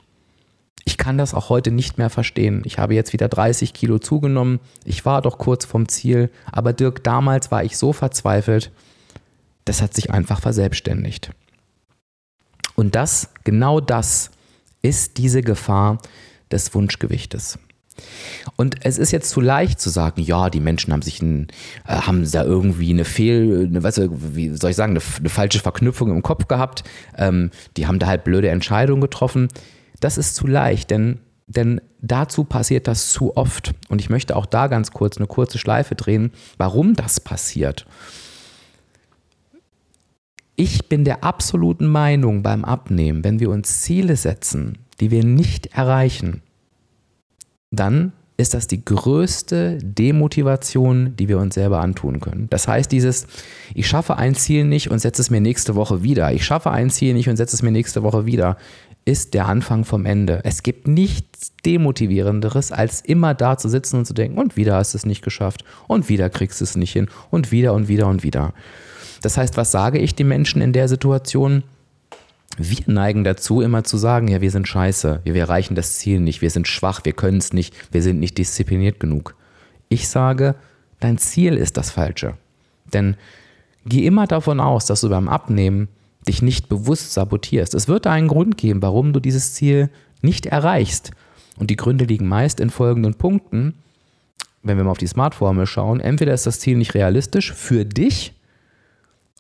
Ich 0.86 0.98
kann 0.98 1.18
das 1.18 1.34
auch 1.34 1.50
heute 1.50 1.72
nicht 1.72 1.98
mehr 1.98 2.10
verstehen. 2.10 2.62
Ich 2.66 2.78
habe 2.78 2.94
jetzt 2.94 3.14
wieder 3.14 3.30
30 3.30 3.74
Kilo 3.74 4.00
zugenommen. 4.00 4.60
Ich 4.84 5.06
war 5.06 5.22
doch 5.22 5.38
kurz 5.38 5.64
vom 5.64 5.88
Ziel. 5.88 6.30
Aber 6.52 6.74
Dirk, 6.74 7.04
damals 7.04 7.52
war 7.52 7.64
ich 7.64 7.78
so 7.78 7.94
verzweifelt. 7.94 8.72
Das 9.64 9.82
hat 9.82 9.94
sich 9.94 10.12
einfach 10.12 10.42
verselbstständigt. 10.42 11.32
Und 12.76 12.96
das, 12.96 13.30
genau 13.44 13.80
das, 13.80 14.32
ist 14.82 15.18
diese 15.18 15.42
Gefahr 15.42 16.00
des 16.52 16.74
Wunschgewichtes. 16.76 17.58
Und 18.56 18.78
es 18.86 18.98
ist 18.98 19.12
jetzt 19.12 19.30
zu 19.30 19.42
leicht 19.42 19.80
zu 19.80 19.90
sagen, 19.90 20.22
ja, 20.22 20.50
die 20.50 20.60
Menschen 20.60 20.94
haben 20.94 21.02
sich 21.02 21.22
ein, 21.22 21.48
äh, 21.88 21.96
haben 21.96 22.30
da 22.30 22.44
irgendwie 22.44 22.92
eine 22.92 23.06
Fehl, 23.06 23.68
eine, 23.68 23.84
weißt 23.84 24.00
du, 24.00 24.36
wie 24.36 24.50
soll 24.56 24.72
ich 24.72 24.76
sagen, 24.76 24.94
eine, 24.94 25.02
eine 25.20 25.30
falsche 25.30 25.60
Verknüpfung 25.60 26.12
im 26.12 26.22
Kopf 26.22 26.48
gehabt. 26.48 26.84
Ähm, 27.18 27.52
die 27.78 27.88
haben 27.88 28.00
da 28.00 28.08
halt 28.08 28.24
blöde 28.24 28.50
Entscheidungen 28.50 29.02
getroffen. 29.02 29.48
Das 30.00 30.18
ist 30.18 30.36
zu 30.36 30.48
leicht, 30.48 30.92
denn, 30.92 31.20
denn 31.48 31.82
dazu 32.02 32.44
passiert 32.44 32.88
das 32.88 33.12
zu 33.12 33.38
oft. 33.38 33.74
Und 33.90 34.02
ich 34.02 34.10
möchte 34.10 34.36
auch 34.36 34.46
da 34.46 34.68
ganz 34.68 34.92
kurz 34.92 35.18
eine 35.18 35.28
kurze 35.28 35.58
Schleife 35.58 35.96
drehen, 35.96 36.32
warum 36.58 36.96
das 36.96 37.20
passiert. 37.20 37.86
Ich 40.56 40.88
bin 40.88 41.04
der 41.04 41.24
absoluten 41.24 41.88
Meinung 41.88 42.44
beim 42.44 42.64
Abnehmen, 42.64 43.24
wenn 43.24 43.40
wir 43.40 43.50
uns 43.50 43.82
Ziele 43.82 44.16
setzen, 44.16 44.78
die 45.00 45.10
wir 45.10 45.24
nicht 45.24 45.76
erreichen, 45.76 46.44
dann 47.74 48.14
ist 48.38 48.54
das 48.54 48.68
die 48.68 48.84
größte 48.84 49.78
Demotivation, 49.82 51.16
die 51.16 51.28
wir 51.28 51.38
uns 51.38 51.54
selber 51.56 51.82
antun 51.82 52.20
können. 52.20 52.48
Das 52.50 52.68
heißt, 52.68 52.92
dieses, 52.92 53.28
ich 53.76 53.88
schaffe 53.88 54.18
ein 54.18 54.36
Ziel 54.36 54.66
nicht 54.66 54.90
und 54.90 55.00
setze 55.00 55.22
es 55.22 55.30
mir 55.30 55.42
nächste 55.42 55.76
Woche 55.76 56.02
wieder. 56.02 56.32
Ich 56.34 56.44
schaffe 56.44 56.72
ein 56.72 56.90
Ziel 56.90 57.14
nicht 57.14 57.30
und 57.30 57.38
setze 57.38 57.56
es 57.56 57.62
mir 57.62 57.72
nächste 57.72 58.02
Woche 58.02 58.26
wieder, 58.26 58.58
ist 59.06 59.34
der 59.34 59.48
Anfang 59.48 59.86
vom 59.86 60.06
Ende. 60.06 60.42
Es 60.44 60.64
gibt 60.64 60.88
nichts 60.88 61.52
Demotivierenderes, 61.66 62.72
als 62.72 63.02
immer 63.02 63.34
da 63.34 63.58
zu 63.58 63.70
sitzen 63.70 63.98
und 63.98 64.06
zu 64.06 64.14
denken, 64.14 64.38
und 64.38 64.56
wieder 64.56 64.76
hast 64.76 64.94
du 64.94 64.98
es 64.98 65.06
nicht 65.06 65.24
geschafft, 65.24 65.64
und 65.88 66.10
wieder 66.10 66.30
kriegst 66.30 66.62
du 66.62 66.64
es 66.64 66.76
nicht 66.76 66.94
hin, 66.94 67.10
und 67.30 67.52
wieder 67.52 67.74
und 67.74 67.88
wieder 67.88 68.08
und 68.08 68.24
wieder. 68.24 68.54
Das 69.22 69.38
heißt, 69.38 69.58
was 69.58 69.72
sage 69.72 70.00
ich 70.00 70.16
den 70.16 70.28
Menschen 70.28 70.62
in 70.62 70.74
der 70.74 70.88
Situation? 70.88 71.64
Wir 72.58 72.84
neigen 72.86 73.24
dazu, 73.24 73.62
immer 73.62 73.84
zu 73.84 73.98
sagen, 73.98 74.28
ja, 74.28 74.42
wir 74.42 74.52
sind 74.52 74.68
scheiße, 74.68 75.22
wir 75.24 75.36
erreichen 75.36 75.76
das 75.76 75.96
Ziel 75.98 76.20
nicht, 76.20 76.42
wir 76.42 76.52
sind 76.52 76.68
schwach, 76.68 77.02
wir 77.04 77.14
können 77.14 77.38
es 77.38 77.52
nicht, 77.52 77.74
wir 77.92 78.04
sind 78.04 78.20
nicht 78.20 78.38
diszipliniert 78.38 79.00
genug. 79.00 79.36
Ich 79.90 80.08
sage, 80.08 80.56
dein 81.00 81.18
Ziel 81.18 81.56
ist 81.56 81.78
das 81.78 81.90
Falsche. 81.90 82.36
Denn 82.94 83.16
geh 83.86 84.06
immer 84.06 84.28
davon 84.28 84.60
aus, 84.60 84.86
dass 84.86 85.02
du 85.02 85.10
beim 85.10 85.28
Abnehmen 85.28 85.88
dich 86.28 86.42
nicht 86.42 86.70
bewusst 86.70 87.14
sabotierst. 87.14 87.74
Es 87.74 87.88
wird 87.88 88.08
einen 88.08 88.28
Grund 88.28 88.58
geben, 88.58 88.82
warum 88.82 89.14
du 89.14 89.20
dieses 89.20 89.54
Ziel 89.54 89.90
nicht 90.22 90.46
erreichst. 90.46 91.12
Und 91.58 91.70
die 91.70 91.76
Gründe 91.76 92.06
liegen 92.06 92.28
meist 92.28 92.60
in 92.60 92.70
folgenden 92.70 93.16
Punkten. 93.16 93.74
Wenn 94.62 94.78
wir 94.78 94.84
mal 94.84 94.92
auf 94.92 94.98
die 94.98 95.08
Smart-Formel 95.08 95.66
schauen, 95.66 96.00
entweder 96.00 96.34
ist 96.34 96.48
das 96.48 96.60
Ziel 96.60 96.78
nicht 96.78 96.94
realistisch 96.94 97.52
für 97.52 97.84
dich 97.84 98.34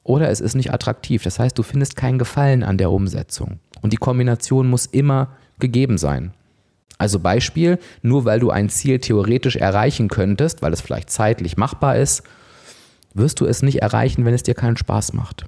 oder 0.03 0.29
es 0.29 0.41
ist 0.41 0.55
nicht 0.55 0.73
attraktiv. 0.73 1.23
Das 1.23 1.39
heißt, 1.39 1.57
du 1.57 1.63
findest 1.63 1.95
keinen 1.95 2.19
Gefallen 2.19 2.63
an 2.63 2.77
der 2.77 2.91
Umsetzung. 2.91 3.59
Und 3.81 3.93
die 3.93 3.97
Kombination 3.97 4.69
muss 4.69 4.85
immer 4.85 5.29
gegeben 5.59 5.97
sein. 5.97 6.33
Also 6.97 7.19
Beispiel, 7.19 7.79
nur 8.01 8.25
weil 8.25 8.39
du 8.39 8.49
ein 8.49 8.69
Ziel 8.69 8.99
theoretisch 8.99 9.55
erreichen 9.55 10.07
könntest, 10.07 10.61
weil 10.61 10.73
es 10.73 10.81
vielleicht 10.81 11.09
zeitlich 11.09 11.57
machbar 11.57 11.97
ist, 11.97 12.23
wirst 13.13 13.39
du 13.39 13.45
es 13.45 13.61
nicht 13.61 13.81
erreichen, 13.81 14.25
wenn 14.25 14.33
es 14.33 14.43
dir 14.43 14.55
keinen 14.55 14.77
Spaß 14.77 15.13
macht. 15.13 15.45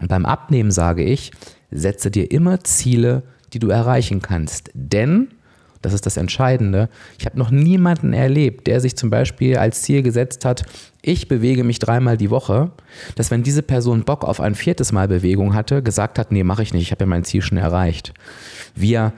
Und 0.00 0.08
beim 0.08 0.26
Abnehmen 0.26 0.70
sage 0.70 1.04
ich, 1.04 1.32
setze 1.70 2.10
dir 2.10 2.30
immer 2.30 2.62
Ziele, 2.64 3.22
die 3.52 3.58
du 3.58 3.68
erreichen 3.68 4.22
kannst. 4.22 4.70
Denn 4.74 5.28
das 5.82 5.92
ist 5.92 6.06
das 6.06 6.16
Entscheidende. 6.16 6.88
Ich 7.18 7.26
habe 7.26 7.38
noch 7.38 7.50
niemanden 7.50 8.12
erlebt, 8.12 8.66
der 8.66 8.80
sich 8.80 8.96
zum 8.96 9.10
Beispiel 9.10 9.56
als 9.56 9.82
Ziel 9.82 10.02
gesetzt 10.02 10.44
hat, 10.44 10.64
ich 11.02 11.28
bewege 11.28 11.64
mich 11.64 11.78
dreimal 11.78 12.16
die 12.16 12.30
Woche, 12.30 12.70
dass 13.14 13.30
wenn 13.30 13.42
diese 13.42 13.62
Person 13.62 14.04
Bock 14.04 14.24
auf 14.24 14.40
ein 14.40 14.54
viertes 14.54 14.92
Mal 14.92 15.08
Bewegung 15.08 15.54
hatte, 15.54 15.82
gesagt 15.82 16.18
hat, 16.18 16.32
nee, 16.32 16.44
mache 16.44 16.62
ich 16.62 16.74
nicht, 16.74 16.82
ich 16.82 16.90
habe 16.90 17.04
ja 17.04 17.08
mein 17.08 17.24
Ziel 17.24 17.42
schon 17.42 17.58
erreicht. 17.58 18.12
Wir 18.74 19.12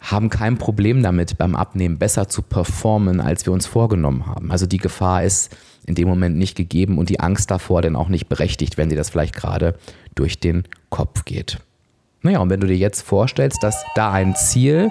haben 0.00 0.30
kein 0.30 0.58
Problem 0.58 1.02
damit, 1.02 1.38
beim 1.38 1.56
Abnehmen 1.56 1.98
besser 1.98 2.28
zu 2.28 2.42
performen, 2.42 3.20
als 3.20 3.46
wir 3.46 3.52
uns 3.52 3.66
vorgenommen 3.66 4.26
haben. 4.26 4.52
Also 4.52 4.66
die 4.66 4.78
Gefahr 4.78 5.24
ist 5.24 5.56
in 5.86 5.94
dem 5.94 6.08
Moment 6.08 6.36
nicht 6.36 6.56
gegeben 6.56 6.98
und 6.98 7.08
die 7.08 7.20
Angst 7.20 7.50
davor 7.50 7.82
dann 7.82 7.96
auch 7.96 8.08
nicht 8.08 8.28
berechtigt, 8.28 8.76
wenn 8.76 8.90
sie 8.90 8.96
das 8.96 9.10
vielleicht 9.10 9.34
gerade 9.34 9.74
durch 10.14 10.38
den 10.38 10.64
Kopf 10.90 11.24
geht. 11.24 11.58
Naja, 12.26 12.40
und 12.40 12.50
wenn 12.50 12.58
du 12.58 12.66
dir 12.66 12.76
jetzt 12.76 13.02
vorstellst, 13.02 13.62
dass 13.62 13.84
da 13.94 14.10
ein 14.10 14.34
Ziel, 14.34 14.90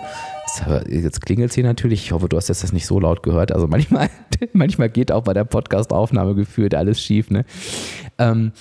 jetzt 0.88 1.20
klingelt 1.20 1.50
es 1.50 1.56
hier 1.56 1.66
natürlich, 1.66 2.06
ich 2.06 2.12
hoffe, 2.14 2.30
du 2.30 2.38
hast 2.38 2.48
jetzt 2.48 2.64
das 2.64 2.72
nicht 2.72 2.86
so 2.86 2.98
laut 2.98 3.24
gehört, 3.24 3.52
also 3.52 3.68
manchmal, 3.68 4.10
manchmal 4.54 4.88
geht 4.88 5.12
auch 5.12 5.24
bei 5.24 5.34
der 5.34 5.44
Podcast-Aufnahme 5.44 6.34
gefühlt 6.34 6.74
alles 6.74 7.02
schief, 7.02 7.30
ne? 7.30 7.44
Ähm, 8.18 8.54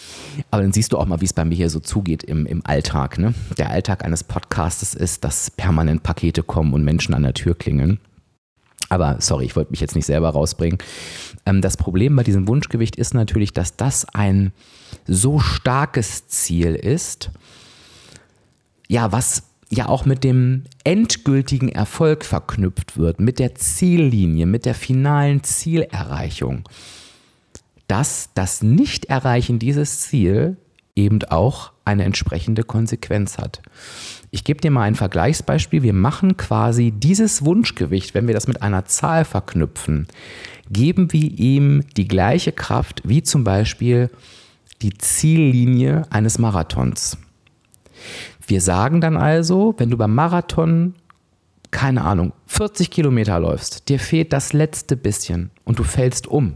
aber 0.50 0.62
dann 0.62 0.72
siehst 0.72 0.92
du 0.92 0.98
auch 0.98 1.06
mal, 1.06 1.20
wie 1.20 1.24
es 1.24 1.32
bei 1.32 1.44
mir 1.44 1.54
hier 1.54 1.70
so 1.70 1.78
zugeht 1.78 2.24
im, 2.24 2.46
im 2.46 2.66
Alltag, 2.66 3.16
ne? 3.16 3.32
Der 3.58 3.70
Alltag 3.70 4.04
eines 4.04 4.24
Podcastes 4.24 4.94
ist, 4.94 5.22
dass 5.22 5.52
permanent 5.52 6.02
Pakete 6.02 6.42
kommen 6.42 6.72
und 6.72 6.82
Menschen 6.82 7.14
an 7.14 7.22
der 7.22 7.34
Tür 7.34 7.54
klingeln. 7.54 8.00
Aber 8.88 9.18
sorry, 9.20 9.44
ich 9.44 9.54
wollte 9.54 9.70
mich 9.70 9.80
jetzt 9.80 9.94
nicht 9.94 10.06
selber 10.06 10.30
rausbringen. 10.30 10.78
Ähm, 11.46 11.60
das 11.60 11.76
Problem 11.76 12.16
bei 12.16 12.24
diesem 12.24 12.48
Wunschgewicht 12.48 12.96
ist 12.96 13.14
natürlich, 13.14 13.52
dass 13.52 13.76
das 13.76 14.04
ein 14.14 14.50
so 15.06 15.38
starkes 15.38 16.26
Ziel 16.26 16.74
ist, 16.74 17.30
ja, 18.88 19.12
was 19.12 19.44
ja 19.70 19.88
auch 19.88 20.04
mit 20.04 20.24
dem 20.24 20.64
endgültigen 20.84 21.68
Erfolg 21.68 22.24
verknüpft 22.24 22.96
wird, 22.96 23.20
mit 23.20 23.38
der 23.38 23.54
Ziellinie, 23.54 24.46
mit 24.46 24.66
der 24.66 24.74
finalen 24.74 25.42
Zielerreichung, 25.42 26.68
dass 27.88 28.30
das 28.34 28.62
Nicht-Erreichen 28.62 29.58
dieses 29.58 30.00
Ziel 30.00 30.56
eben 30.96 31.22
auch 31.24 31.72
eine 31.84 32.04
entsprechende 32.04 32.62
Konsequenz 32.62 33.38
hat. 33.38 33.60
Ich 34.30 34.44
gebe 34.44 34.60
dir 34.60 34.70
mal 34.70 34.82
ein 34.82 34.94
Vergleichsbeispiel. 34.94 35.82
Wir 35.82 35.92
machen 35.92 36.36
quasi 36.36 36.92
dieses 36.92 37.44
Wunschgewicht, 37.44 38.14
wenn 38.14 38.26
wir 38.26 38.34
das 38.34 38.48
mit 38.48 38.62
einer 38.62 38.84
Zahl 38.84 39.24
verknüpfen, 39.24 40.06
geben 40.70 41.12
wir 41.12 41.30
ihm 41.38 41.84
die 41.96 42.08
gleiche 42.08 42.52
Kraft 42.52 43.02
wie 43.04 43.22
zum 43.22 43.44
Beispiel 43.44 44.10
die 44.82 44.96
Ziellinie 44.96 46.02
eines 46.10 46.38
Marathons. 46.38 47.18
Wir 48.46 48.60
sagen 48.60 49.00
dann 49.00 49.16
also, 49.16 49.74
wenn 49.78 49.90
du 49.90 49.96
beim 49.96 50.14
Marathon, 50.14 50.94
keine 51.70 52.02
Ahnung, 52.02 52.32
40 52.46 52.90
Kilometer 52.90 53.38
läufst, 53.40 53.88
dir 53.88 53.98
fehlt 53.98 54.32
das 54.32 54.52
letzte 54.52 54.96
bisschen 54.96 55.50
und 55.64 55.78
du 55.78 55.84
fällst 55.84 56.26
um. 56.26 56.54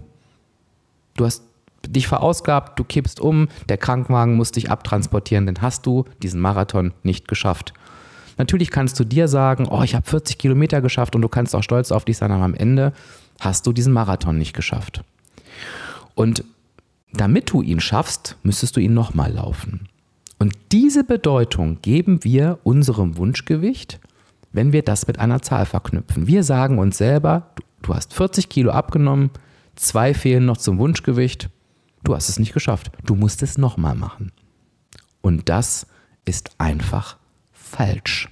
Du 1.16 1.24
hast 1.24 1.42
dich 1.86 2.06
verausgabt, 2.06 2.78
du 2.78 2.84
kippst 2.84 3.20
um, 3.20 3.48
der 3.68 3.78
Krankenwagen 3.78 4.36
muss 4.36 4.52
dich 4.52 4.70
abtransportieren, 4.70 5.46
dann 5.46 5.62
hast 5.62 5.86
du 5.86 6.04
diesen 6.22 6.40
Marathon 6.40 6.92
nicht 7.02 7.28
geschafft. 7.28 7.72
Natürlich 8.36 8.70
kannst 8.70 8.98
du 9.00 9.04
dir 9.04 9.26
sagen, 9.26 9.66
oh, 9.68 9.82
ich 9.82 9.94
habe 9.94 10.06
40 10.06 10.38
Kilometer 10.38 10.80
geschafft 10.80 11.16
und 11.16 11.22
du 11.22 11.28
kannst 11.28 11.54
auch 11.54 11.62
stolz 11.62 11.90
auf 11.90 12.04
dich 12.04 12.16
sein, 12.16 12.30
aber 12.30 12.44
am 12.44 12.54
Ende 12.54 12.92
hast 13.40 13.66
du 13.66 13.72
diesen 13.72 13.92
Marathon 13.92 14.38
nicht 14.38 14.54
geschafft. 14.54 15.02
Und 16.14 16.44
damit 17.12 17.50
du 17.50 17.62
ihn 17.62 17.80
schaffst, 17.80 18.36
müsstest 18.42 18.76
du 18.76 18.80
ihn 18.80 18.94
nochmal 18.94 19.32
laufen. 19.32 19.88
Und 20.38 20.54
diese 20.72 21.04
Bedeutung 21.04 21.80
geben 21.82 22.22
wir 22.22 22.58
unserem 22.62 23.16
Wunschgewicht, 23.16 24.00
wenn 24.52 24.72
wir 24.72 24.82
das 24.82 25.06
mit 25.06 25.18
einer 25.18 25.42
Zahl 25.42 25.66
verknüpfen. 25.66 26.26
Wir 26.26 26.42
sagen 26.42 26.78
uns 26.78 26.98
selber, 26.98 27.50
du 27.82 27.94
hast 27.94 28.14
40 28.14 28.48
Kilo 28.48 28.70
abgenommen, 28.70 29.30
zwei 29.74 30.14
fehlen 30.14 30.46
noch 30.46 30.56
zum 30.56 30.78
Wunschgewicht, 30.78 31.50
du 32.04 32.14
hast 32.14 32.28
es 32.28 32.38
nicht 32.38 32.52
geschafft, 32.52 32.92
du 33.04 33.14
musst 33.14 33.42
es 33.42 33.58
nochmal 33.58 33.94
machen. 33.94 34.32
Und 35.20 35.48
das 35.48 35.86
ist 36.24 36.50
einfach 36.58 37.16
falsch. 37.52 38.28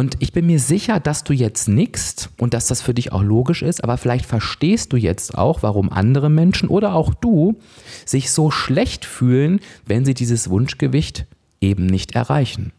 Und 0.00 0.16
ich 0.20 0.32
bin 0.32 0.46
mir 0.46 0.58
sicher, 0.58 0.98
dass 0.98 1.24
du 1.24 1.34
jetzt 1.34 1.68
nickst 1.68 2.30
und 2.38 2.54
dass 2.54 2.68
das 2.68 2.80
für 2.80 2.94
dich 2.94 3.12
auch 3.12 3.22
logisch 3.22 3.60
ist, 3.60 3.84
aber 3.84 3.98
vielleicht 3.98 4.24
verstehst 4.24 4.94
du 4.94 4.96
jetzt 4.96 5.36
auch, 5.36 5.62
warum 5.62 5.92
andere 5.92 6.30
Menschen 6.30 6.70
oder 6.70 6.94
auch 6.94 7.12
du 7.12 7.58
sich 8.06 8.30
so 8.30 8.50
schlecht 8.50 9.04
fühlen, 9.04 9.60
wenn 9.84 10.06
sie 10.06 10.14
dieses 10.14 10.48
Wunschgewicht 10.48 11.26
eben 11.60 11.84
nicht 11.84 12.14
erreichen. 12.14 12.72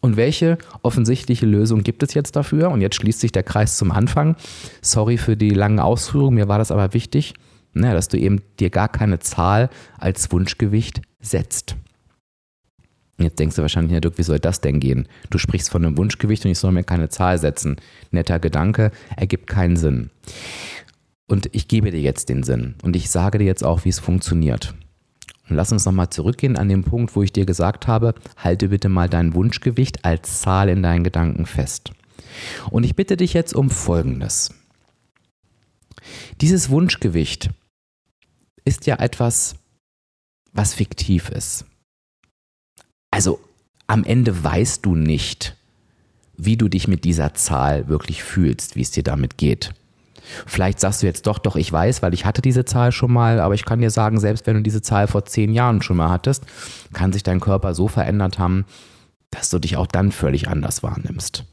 Und 0.00 0.16
welche 0.16 0.56
offensichtliche 0.80 1.44
Lösung 1.44 1.82
gibt 1.82 2.02
es 2.02 2.14
jetzt 2.14 2.36
dafür? 2.36 2.70
Und 2.70 2.80
jetzt 2.80 2.96
schließt 2.96 3.20
sich 3.20 3.32
der 3.32 3.42
Kreis 3.42 3.76
zum 3.76 3.92
Anfang. 3.92 4.34
Sorry 4.80 5.18
für 5.18 5.36
die 5.36 5.50
langen 5.50 5.78
Ausführungen, 5.78 6.36
mir 6.36 6.48
war 6.48 6.56
das 6.56 6.70
aber 6.70 6.94
wichtig, 6.94 7.34
ne, 7.74 7.92
dass 7.92 8.08
du 8.08 8.16
eben 8.16 8.40
dir 8.58 8.70
gar 8.70 8.88
keine 8.88 9.18
Zahl 9.18 9.68
als 9.98 10.32
Wunschgewicht 10.32 11.02
setzt. 11.20 11.76
Jetzt 13.20 13.38
denkst 13.38 13.56
du 13.56 13.62
wahrscheinlich, 13.62 13.92
ja, 13.92 14.00
Dirk, 14.00 14.16
wie 14.18 14.22
soll 14.22 14.38
das 14.38 14.60
denn 14.60 14.80
gehen? 14.80 15.06
Du 15.28 15.38
sprichst 15.38 15.70
von 15.70 15.84
einem 15.84 15.98
Wunschgewicht 15.98 16.44
und 16.44 16.50
ich 16.50 16.58
soll 16.58 16.72
mir 16.72 16.84
keine 16.84 17.10
Zahl 17.10 17.38
setzen. 17.38 17.76
Netter 18.10 18.38
Gedanke, 18.38 18.92
ergibt 19.16 19.46
keinen 19.46 19.76
Sinn. 19.76 20.10
Und 21.26 21.48
ich 21.52 21.68
gebe 21.68 21.90
dir 21.90 22.00
jetzt 22.00 22.28
den 22.28 22.42
Sinn 22.42 22.74
und 22.82 22.96
ich 22.96 23.10
sage 23.10 23.38
dir 23.38 23.44
jetzt 23.44 23.62
auch, 23.62 23.84
wie 23.84 23.90
es 23.90 24.00
funktioniert. 24.00 24.74
Und 25.48 25.56
lass 25.56 25.72
uns 25.72 25.84
nochmal 25.84 26.10
zurückgehen 26.10 26.56
an 26.56 26.68
den 26.68 26.82
Punkt, 26.82 27.14
wo 27.14 27.22
ich 27.22 27.32
dir 27.32 27.44
gesagt 27.44 27.86
habe, 27.86 28.14
halte 28.36 28.68
bitte 28.68 28.88
mal 28.88 29.08
dein 29.08 29.34
Wunschgewicht 29.34 30.04
als 30.04 30.40
Zahl 30.40 30.68
in 30.68 30.82
deinen 30.82 31.04
Gedanken 31.04 31.46
fest. 31.46 31.92
Und 32.70 32.84
ich 32.84 32.96
bitte 32.96 33.16
dich 33.16 33.32
jetzt 33.34 33.54
um 33.54 33.68
Folgendes. 33.68 34.54
Dieses 36.40 36.70
Wunschgewicht 36.70 37.50
ist 38.64 38.86
ja 38.86 38.96
etwas, 38.96 39.56
was 40.52 40.74
fiktiv 40.74 41.28
ist. 41.28 41.66
Also 43.10 43.40
am 43.86 44.04
Ende 44.04 44.42
weißt 44.42 44.84
du 44.84 44.94
nicht, 44.94 45.56
wie 46.36 46.56
du 46.56 46.68
dich 46.68 46.88
mit 46.88 47.04
dieser 47.04 47.34
Zahl 47.34 47.88
wirklich 47.88 48.22
fühlst, 48.22 48.76
wie 48.76 48.82
es 48.82 48.90
dir 48.90 49.02
damit 49.02 49.36
geht. 49.36 49.72
Vielleicht 50.46 50.80
sagst 50.80 51.02
du 51.02 51.06
jetzt 51.06 51.26
doch, 51.26 51.38
doch, 51.38 51.56
ich 51.56 51.72
weiß, 51.72 52.02
weil 52.02 52.14
ich 52.14 52.24
hatte 52.24 52.42
diese 52.42 52.64
Zahl 52.64 52.92
schon 52.92 53.12
mal, 53.12 53.40
aber 53.40 53.54
ich 53.54 53.64
kann 53.64 53.80
dir 53.80 53.90
sagen, 53.90 54.20
selbst 54.20 54.46
wenn 54.46 54.56
du 54.56 54.62
diese 54.62 54.82
Zahl 54.82 55.06
vor 55.06 55.24
zehn 55.24 55.52
Jahren 55.52 55.82
schon 55.82 55.96
mal 55.96 56.10
hattest, 56.10 56.44
kann 56.92 57.12
sich 57.12 57.22
dein 57.22 57.40
Körper 57.40 57.74
so 57.74 57.88
verändert 57.88 58.38
haben, 58.38 58.64
dass 59.30 59.50
du 59.50 59.58
dich 59.58 59.76
auch 59.76 59.86
dann 59.86 60.12
völlig 60.12 60.48
anders 60.48 60.82
wahrnimmst. 60.82 61.44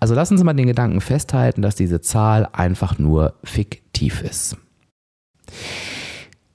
Also 0.00 0.14
lass 0.14 0.30
uns 0.30 0.42
mal 0.42 0.54
den 0.54 0.66
Gedanken 0.66 1.00
festhalten, 1.00 1.62
dass 1.62 1.74
diese 1.74 2.00
Zahl 2.00 2.48
einfach 2.52 2.98
nur 2.98 3.34
fiktiv 3.44 4.22
ist. 4.22 4.56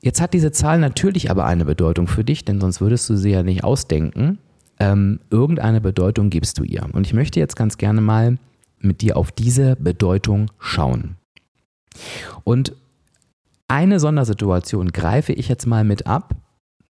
Jetzt 0.04 0.20
hat 0.20 0.34
diese 0.34 0.52
Zahl 0.52 0.80
natürlich 0.80 1.32
aber 1.32 1.46
eine 1.46 1.64
Bedeutung 1.64 2.08
für 2.08 2.26
dich, 2.26 2.44
denn 2.44 2.60
sonst 2.60 2.82
würdest 2.82 3.10
du 3.10 3.16
sie 3.16 3.30
ja 3.30 3.42
nicht 3.42 3.64
ausdenken. 3.64 4.38
Ähm, 4.78 5.22
irgendeine 5.30 5.80
Bedeutung 5.80 6.30
gibst 6.30 6.60
du 6.60 6.64
ihr. 6.66 6.86
Und 6.92 7.08
ich 7.08 7.14
möchte 7.14 7.40
jetzt 7.40 7.56
ganz 7.56 7.78
gerne 7.78 8.02
mal 8.02 8.38
mit 8.80 9.02
dir 9.02 9.16
auf 9.16 9.32
diese 9.32 9.78
Bedeutung 9.78 10.52
schauen. 10.60 11.16
Und 12.44 12.74
eine 13.70 14.02
Sondersituation 14.02 14.90
greife 14.92 15.32
ich 15.32 15.48
jetzt 15.48 15.68
mal 15.68 15.86
mit 15.86 16.06
ab. 16.06 16.36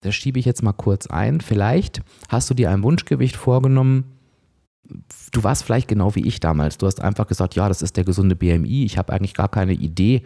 Das 0.02 0.14
schiebe 0.14 0.38
ich 0.38 0.45
jetzt 0.45 0.62
mal 0.62 0.73
kurz 0.73 1.09
ein. 1.09 1.40
Vielleicht 1.40 2.02
hast 2.29 2.49
du 2.49 2.55
dir 2.55 2.71
ein 2.71 2.85
Wunschgewicht 2.85 3.35
vorgenommen. 3.35 4.05
Du 5.33 5.43
warst 5.43 5.64
vielleicht 5.64 5.88
genau 5.88 6.14
wie 6.14 6.29
ich 6.29 6.38
damals. 6.38 6.79
Du 6.79 6.87
hast 6.87 7.00
einfach 7.00 7.26
gesagt, 7.26 7.57
ja, 7.57 7.67
das 7.67 7.83
ist 7.83 7.97
der 7.97 8.05
gesunde 8.05 8.37
BMI. 8.37 8.85
Ich 8.85 8.99
habe 8.99 9.12
eigentlich 9.12 9.35
gar 9.35 9.49
keine 9.49 9.73
Idee, 9.73 10.23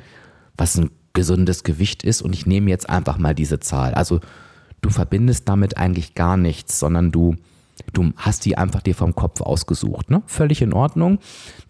was 0.55 0.77
ein 0.77 0.91
gesundes 1.15 1.63
Gewicht 1.65 2.03
ist 2.05 2.21
und 2.21 2.35
ich 2.35 2.45
nehme 2.45 2.71
jetzt 2.71 2.91
einfach 2.91 3.19
mal 3.19 3.35
diese 3.35 3.61
Zahl. 3.61 3.95
Also 3.95 4.21
du 4.83 4.91
verbindest 4.91 5.49
damit 5.49 5.79
eigentlich 5.79 6.15
gar 6.15 6.37
nichts, 6.37 6.79
sondern 6.79 7.11
du, 7.11 7.37
du 7.93 8.13
hast 8.17 8.45
die 8.45 8.59
einfach 8.59 8.83
dir 8.83 8.95
vom 8.95 9.15
Kopf 9.15 9.41
ausgesucht. 9.41 10.11
Ne? 10.11 10.23
Völlig 10.27 10.61
in 10.61 10.73
Ordnung. 10.73 11.19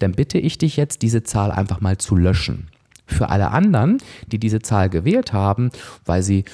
Dann 0.00 0.12
bitte 0.12 0.38
ich 0.38 0.58
dich 0.58 0.76
jetzt, 0.76 1.02
diese 1.02 1.22
Zahl 1.22 1.52
einfach 1.52 1.80
mal 1.80 1.98
zu 1.98 2.16
löschen. 2.16 2.68
Für 3.06 3.28
alle 3.28 3.50
anderen, 3.50 3.98
die 4.32 4.38
diese 4.38 4.60
Zahl 4.60 4.88
gewählt 4.88 5.32
haben, 5.32 5.70
weil 6.04 6.22
sie 6.22 6.44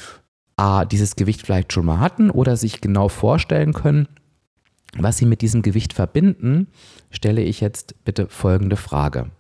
A, 0.57 0.85
dieses 0.85 1.17
Gewicht 1.17 1.43
vielleicht 1.43 1.73
schon 1.73 1.87
mal 1.87 2.01
hatten 2.01 2.29
oder 2.29 2.57
sich 2.57 2.81
genau 2.81 3.09
vorstellen 3.09 3.73
können, 3.73 4.09
was 4.99 5.17
sie 5.17 5.27
mit 5.27 5.41
diesem 5.41 5.63
Gewicht 5.63 5.93
verbinden, 5.93 6.67
stelle 7.11 7.43
ich 7.43 7.61
jetzt 7.61 8.05
bitte 8.05 8.27
folgende 8.29 8.77
Frage. 8.77 9.31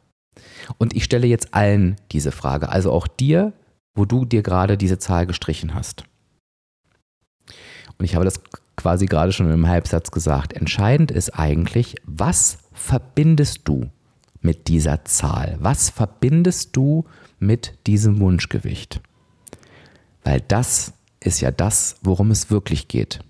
Und 0.78 0.94
ich 0.94 1.04
stelle 1.04 1.26
jetzt 1.26 1.54
allen 1.54 1.96
diese 2.12 2.32
Frage, 2.32 2.68
also 2.68 2.92
auch 2.92 3.06
dir, 3.06 3.52
wo 3.94 4.04
du 4.04 4.24
dir 4.24 4.42
gerade 4.42 4.76
diese 4.76 4.98
Zahl 4.98 5.26
gestrichen 5.26 5.74
hast. 5.74 6.04
Und 7.98 8.04
ich 8.04 8.14
habe 8.14 8.24
das 8.24 8.40
quasi 8.76 9.06
gerade 9.06 9.32
schon 9.32 9.50
im 9.50 9.68
Halbsatz 9.68 10.10
gesagt. 10.10 10.52
Entscheidend 10.54 11.10
ist 11.10 11.30
eigentlich, 11.30 11.96
was 12.04 12.58
verbindest 12.72 13.60
du 13.64 13.90
mit 14.40 14.68
dieser 14.68 15.04
Zahl? 15.04 15.56
Was 15.60 15.90
verbindest 15.90 16.76
du 16.76 17.04
mit 17.38 17.74
diesem 17.86 18.20
Wunschgewicht? 18.20 19.00
Weil 20.24 20.40
das 20.40 20.94
ist 21.20 21.40
ja 21.40 21.50
das, 21.50 21.96
worum 22.02 22.30
es 22.30 22.50
wirklich 22.50 22.88
geht. 22.88 23.20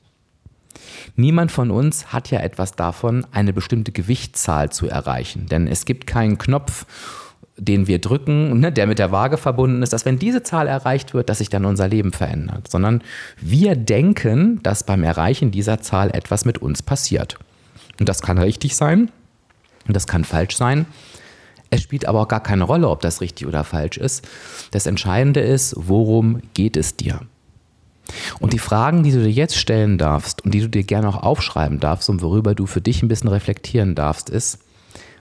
Niemand 1.16 1.50
von 1.50 1.70
uns 1.70 2.12
hat 2.12 2.30
ja 2.30 2.40
etwas 2.40 2.72
davon, 2.72 3.26
eine 3.32 3.52
bestimmte 3.52 3.92
Gewichtszahl 3.92 4.70
zu 4.70 4.88
erreichen. 4.88 5.46
Denn 5.46 5.66
es 5.66 5.84
gibt 5.84 6.06
keinen 6.06 6.38
Knopf, 6.38 6.86
den 7.56 7.86
wir 7.86 8.00
drücken, 8.00 8.58
ne, 8.58 8.72
der 8.72 8.86
mit 8.86 8.98
der 8.98 9.12
Waage 9.12 9.36
verbunden 9.36 9.82
ist, 9.82 9.92
dass 9.92 10.06
wenn 10.06 10.18
diese 10.18 10.42
Zahl 10.42 10.66
erreicht 10.66 11.12
wird, 11.12 11.28
dass 11.28 11.38
sich 11.38 11.50
dann 11.50 11.64
unser 11.66 11.88
Leben 11.88 12.12
verändert. 12.12 12.70
Sondern 12.70 13.02
wir 13.40 13.76
denken, 13.76 14.62
dass 14.62 14.84
beim 14.84 15.02
Erreichen 15.02 15.50
dieser 15.50 15.80
Zahl 15.80 16.10
etwas 16.10 16.44
mit 16.44 16.58
uns 16.58 16.82
passiert. 16.82 17.38
Und 17.98 18.08
das 18.08 18.22
kann 18.22 18.38
richtig 18.38 18.76
sein 18.76 19.10
und 19.86 19.94
das 19.94 20.06
kann 20.06 20.24
falsch 20.24 20.56
sein. 20.56 20.86
Es 21.68 21.82
spielt 21.82 22.06
aber 22.06 22.22
auch 22.22 22.28
gar 22.28 22.42
keine 22.42 22.64
Rolle, 22.64 22.88
ob 22.88 23.00
das 23.00 23.20
richtig 23.20 23.46
oder 23.46 23.62
falsch 23.62 23.96
ist. 23.96 24.26
Das 24.72 24.86
Entscheidende 24.86 25.40
ist, 25.40 25.74
worum 25.76 26.40
geht 26.54 26.76
es 26.76 26.96
dir? 26.96 27.20
Und 28.38 28.52
die 28.52 28.58
Fragen, 28.58 29.02
die 29.02 29.12
du 29.12 29.22
dir 29.22 29.30
jetzt 29.30 29.56
stellen 29.56 29.98
darfst 29.98 30.44
und 30.44 30.52
die 30.52 30.60
du 30.60 30.68
dir 30.68 30.84
gerne 30.84 31.08
auch 31.08 31.22
aufschreiben 31.22 31.80
darfst 31.80 32.08
und 32.08 32.22
worüber 32.22 32.54
du 32.54 32.66
für 32.66 32.80
dich 32.80 33.02
ein 33.02 33.08
bisschen 33.08 33.28
reflektieren 33.28 33.94
darfst, 33.94 34.30
ist, 34.30 34.60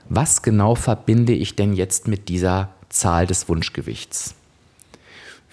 was 0.08 0.42
genau 0.42 0.74
verbinde 0.74 1.32
ich 1.32 1.56
denn 1.56 1.72
jetzt 1.72 2.08
mit 2.08 2.28
dieser 2.28 2.70
Zahl 2.88 3.26
des 3.26 3.48
Wunschgewichts? 3.48 4.34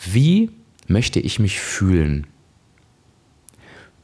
Wie 0.04 0.52
möchte 0.88 1.20
ich 1.20 1.40
mich 1.40 1.60
fühlen? 1.60 2.28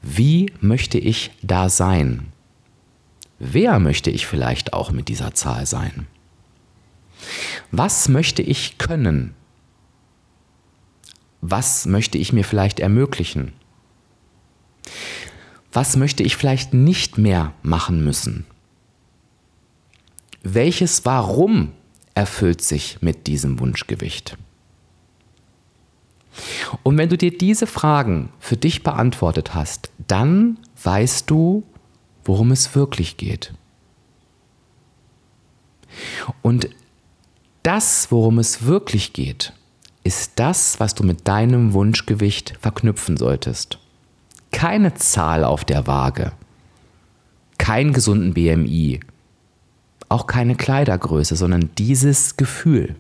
Wie 0.02 0.52
möchte 0.60 0.98
ich 0.98 1.32
da 1.42 1.70
sein? 1.70 2.28
Wer 3.40 3.80
möchte 3.80 4.10
ich 4.10 4.28
vielleicht 4.28 4.74
auch 4.74 4.92
mit 4.92 5.08
dieser 5.08 5.34
Zahl 5.34 5.66
sein? 5.66 6.08
Was 7.72 8.10
möchte 8.10 8.42
ich 8.42 8.78
können? 8.78 9.34
Was 11.46 11.86
möchte 11.86 12.18
ich 12.18 12.32
mir 12.32 12.46
vielleicht 12.46 12.80
ermöglichen? 12.80 13.52
Was 15.74 15.98
möchte 15.98 16.24
ich 16.24 16.38
vielleicht 16.38 16.74
nicht 16.74 17.18
mehr 17.18 17.52
machen 17.62 18.02
müssen? 18.02 18.46
Welches 20.42 21.04
Warum 21.04 21.74
erfüllt 22.16 22.62
sich 22.62 23.02
mit 23.02 23.28
diesem 23.28 23.60
Wunschgewicht? 23.60 24.38
Und 26.82 26.98
wenn 26.98 27.10
du 27.10 27.18
dir 27.18 27.38
diese 27.38 27.68
Fragen 27.68 28.30
für 28.40 28.56
dich 28.56 28.82
beantwortet 28.82 29.54
hast, 29.54 29.92
dann 30.08 30.58
weißt 30.82 31.30
du, 31.30 31.64
worum 32.24 32.52
es 32.52 32.74
wirklich 32.74 33.18
geht. 33.18 33.54
Und 36.42 36.70
das, 37.64 38.14
worum 38.14 38.40
es 38.40 38.64
wirklich 38.64 39.12
geht, 39.12 39.52
ist 40.04 40.34
das, 40.36 40.80
was 40.80 40.96
du 40.96 41.04
mit 41.04 41.28
deinem 41.28 41.74
Wunschgewicht 41.74 42.56
verknüpfen 42.60 43.18
solltest. 43.18 43.80
Keine 44.52 44.94
Zahl 44.94 45.44
auf 45.44 45.66
der 45.66 45.88
Waage, 45.88 46.34
keinen 47.58 47.94
gesunden 47.94 48.34
BMI, 48.34 49.00
auch 50.10 50.28
keine 50.28 50.56
Kleidergröße, 50.56 51.36
sondern 51.36 51.70
dieses 51.78 52.38
Gefühl. 52.38 52.96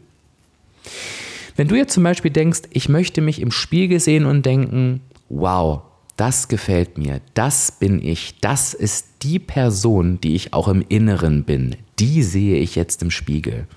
Wenn 1.55 1.67
du 1.67 1.75
jetzt 1.75 1.93
zum 1.93 2.03
Beispiel 2.03 2.31
denkst, 2.31 2.61
ich 2.71 2.89
möchte 2.89 3.21
mich 3.21 3.41
im 3.41 3.51
Spiegel 3.51 3.99
sehen 3.99 4.25
und 4.25 4.45
denken, 4.45 5.01
wow, 5.29 5.81
das 6.17 6.47
gefällt 6.47 6.97
mir, 6.97 7.21
das 7.33 7.71
bin 7.71 8.03
ich, 8.03 8.39
das 8.39 8.73
ist 8.73 9.07
die 9.21 9.39
Person, 9.39 10.19
die 10.21 10.35
ich 10.35 10.53
auch 10.53 10.67
im 10.67 10.83
Inneren 10.87 11.43
bin, 11.43 11.75
die 11.99 12.23
sehe 12.23 12.57
ich 12.57 12.75
jetzt 12.75 13.03
im 13.03 13.11
Spiegel 13.11 13.67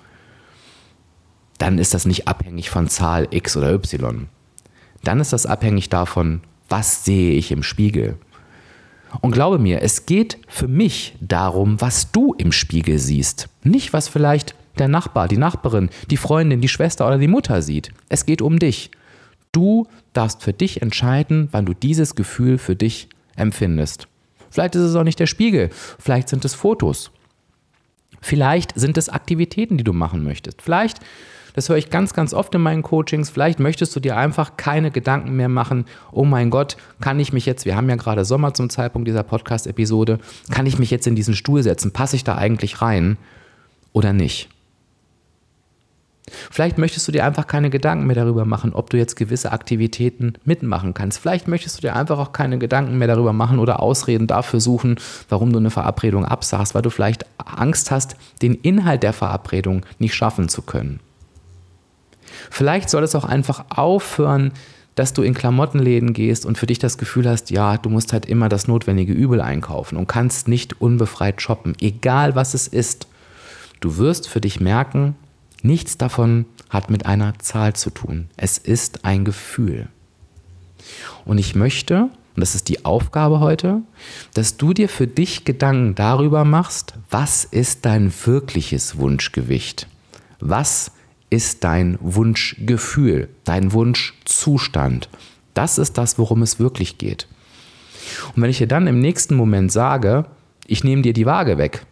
dann 1.59 1.79
ist 1.79 1.95
das 1.95 2.07
nicht 2.07 2.29
abhängig 2.29 2.71
von 2.71 2.89
Zahl 2.89 3.29
X 3.31 3.57
oder 3.57 3.73
Y. 3.73 4.29
Dann 5.03 5.21
ist 5.21 5.33
das 5.33 5.47
abhängig 5.47 5.89
davon, 5.89 6.41
was 6.69 7.05
sehe 7.05 7.33
ich 7.33 7.53
im 7.53 7.63
Spiegel. 7.63 8.19
Und 9.21 9.33
glaube 9.33 9.59
mir, 9.59 9.83
es 9.83 10.07
geht 10.07 10.39
für 10.49 10.69
mich 10.69 11.17
darum, 11.21 11.81
was 11.81 12.13
du 12.13 12.35
im 12.35 12.53
Spiegel 12.53 12.99
siehst. 12.99 13.49
Nicht, 13.63 13.93
was 13.93 14.09
vielleicht 14.09 14.55
der 14.79 14.89
Nachbar, 14.89 15.29
die 15.29 15.39
Nachbarin, 15.39 15.91
die 16.11 16.17
Freundin, 16.17 16.61
die 16.61 16.69
Schwester 16.69 17.07
oder 17.07 17.19
die 17.19 17.29
Mutter 17.29 17.63
sieht. 17.63 17.93
Es 18.09 18.27
geht 18.27 18.43
um 18.43 18.59
dich. 18.59 18.91
Du 19.53 19.87
darfst 20.13 20.43
für 20.43 20.53
dich 20.53 20.83
entscheiden, 20.83 21.49
wann 21.53 21.65
du 21.65 21.73
dieses 21.73 22.15
Gefühl 22.15 22.59
für 22.59 22.77
dich 22.77 23.09
empfindest. 23.37 24.09
Vielleicht 24.51 24.75
ist 24.75 24.83
es 24.83 24.95
auch 24.95 25.05
nicht 25.05 25.21
der 25.21 25.27
Spiegel, 25.27 25.71
vielleicht 25.99 26.29
sind 26.29 26.45
es 26.45 26.55
Fotos. 26.55 27.11
Vielleicht 28.21 28.73
sind 28.75 28.97
es 28.97 29.09
Aktivitäten, 29.09 29.77
die 29.77 29.85
du 29.85 29.93
machen 29.93 30.25
möchtest. 30.25 30.63
Vielleicht 30.63 31.01
das 31.57 31.69
höre 31.69 31.79
ich 31.79 31.91
ganz, 31.91 32.15
ganz 32.15 32.33
oft 32.35 32.55
in 32.55 32.61
meinen 32.61 32.83
Coachings. 32.83 33.31
Vielleicht 33.31 33.59
möchtest 33.59 33.97
du 33.97 34.01
dir 34.01 34.17
einfach 34.17 34.57
keine 34.57 34.91
Gedanken 34.91 35.35
mehr 35.35 35.49
machen, 35.49 35.87
oh 36.13 36.25
mein 36.25 36.51
Gott, 36.51 36.77
kann 37.01 37.19
ich 37.19 37.33
mich 37.33 37.47
jetzt, 37.47 37.65
wir 37.65 37.75
haben 37.75 37.89
ja 37.89 37.97
gerade 37.97 38.25
Sommer 38.25 38.55
zum 38.55 38.71
Zeitpunkt 38.71 39.09
dieser 39.09 39.23
Podcast-Episode, 39.23 40.21
kann 40.51 40.67
ich 40.67 40.79
mich 40.79 40.91
jetzt 40.91 41.07
in 41.07 41.17
diesen 41.17 41.35
Stuhl 41.35 41.63
setzen? 41.63 41.93
Passe 41.93 42.15
ich 42.15 42.25
da 42.25 42.37
eigentlich 42.37 42.83
rein 42.83 43.17
oder 43.93 44.13
nicht? 44.13 44.51
Vielleicht 46.51 46.77
möchtest 46.77 47.07
du 47.09 47.13
dir 47.13 47.25
einfach 47.25 47.47
keine 47.47 47.71
Gedanken 47.71 48.07
mehr 48.07 48.17
darüber 48.17 48.45
machen, 48.45 48.75
ob 48.75 48.91
du 48.91 48.99
jetzt 48.99 49.15
gewisse 49.15 49.53
Aktivitäten 49.53 50.35
mitmachen 50.45 50.93
kannst. 50.93 51.19
Vielleicht 51.19 51.49
möchtest 51.49 51.79
du 51.79 51.81
dir 51.83 51.97
einfach 51.97 52.19
auch 52.19 52.33
keine 52.33 52.59
Gedanken 52.59 52.99
mehr 52.99 53.09
darüber 53.09 53.33
machen 53.33 53.61
oder 53.61 53.81
Ausreden 53.81 54.27
dafür 54.27 54.61
suchen, 54.61 54.97
warum 55.29 55.53
du 55.53 55.59
eine 55.59 55.71
Verabredung 55.71 56.25
absagst, 56.25 56.75
weil 56.75 56.83
du 56.83 56.91
vielleicht 56.91 57.25
Angst 57.39 57.91
hast, 57.91 58.17
den 58.43 58.55
Inhalt 58.55 59.05
der 59.05 59.13
Verabredung 59.13 59.87
nicht 59.99 60.15
schaffen 60.15 60.49
zu 60.49 60.63
können. 60.63 61.01
Vielleicht 62.51 62.91
soll 62.91 63.03
es 63.03 63.15
auch 63.15 63.25
einfach 63.25 63.65
aufhören, 63.71 64.53
dass 64.97 65.13
du 65.13 65.23
in 65.23 65.35
Klamottenläden 65.35 66.15
gehst 66.15 66.47
und 66.47 66.59
für 66.59 66.67
dich 66.67 66.79
das 66.79 66.99
Gefühl 66.99 67.29
hast, 67.29 67.51
ja, 67.51 67.77
du 67.77 67.91
musst 67.91 68.13
halt 68.13 68.27
immer 68.27 68.49
das 68.49 68.67
notwendige 68.67 69.13
Übel 69.13 69.41
einkaufen 69.41 69.97
und 69.97 70.09
kannst 70.09 70.49
nicht 70.49 70.81
unbefreit 70.81 71.41
shoppen, 71.41 71.77
egal 71.81 72.35
was 72.35 72.55
es 72.55 72.67
ist. 72.67 73.07
Du 73.81 73.99
wirst 73.99 74.27
für 74.27 74.41
dich 74.41 74.59
merken, 74.59 75.15
nichts 75.63 75.99
davon 75.99 76.47
hat 76.71 76.91
mit 76.91 77.05
einer 77.05 77.39
Zahl 77.39 77.75
zu 77.75 77.91
tun. 77.91 78.31
Es 78.37 78.57
ist 78.57 79.05
ein 79.05 79.27
Gefühl. 79.27 79.89
Und 81.27 81.37
ich 81.39 81.55
möchte, 81.55 82.05
und 82.05 82.41
das 82.41 82.55
ist 82.55 82.69
die 82.69 82.87
Aufgabe 82.87 83.41
heute, 83.41 83.83
dass 84.33 84.57
du 84.57 84.73
dir 84.73 84.89
für 84.89 85.07
dich 85.07 85.45
Gedanken 85.45 85.95
darüber 85.95 86.45
machst, 86.45 86.95
was 87.11 87.45
ist 87.45 87.85
dein 87.85 88.11
wirkliches 88.25 88.97
Wunschgewicht? 88.97 89.89
Was 90.41 90.91
ist 91.31 91.65
dein 91.65 91.99
Wunschgefühl, 92.01 93.29
dein 93.45 93.73
Wunschzustand. 93.73 95.09
Das 95.55 95.79
ist 95.79 95.99
das, 95.99 96.19
worum 96.19 96.43
es 96.43 96.61
wirklich 96.61 96.99
geht. 96.99 97.27
Und 98.35 98.43
wenn 98.43 98.51
ich 98.51 98.59
dir 98.59 98.69
dann 98.69 98.87
im 98.87 99.01
nächsten 99.01 99.35
Moment 99.35 99.73
sage, 99.73 100.27
ich 100.67 100.85
nehme 100.85 101.03
dir 101.03 101.13
die 101.13 101.27
Waage 101.27 101.59
weg, 101.59 101.85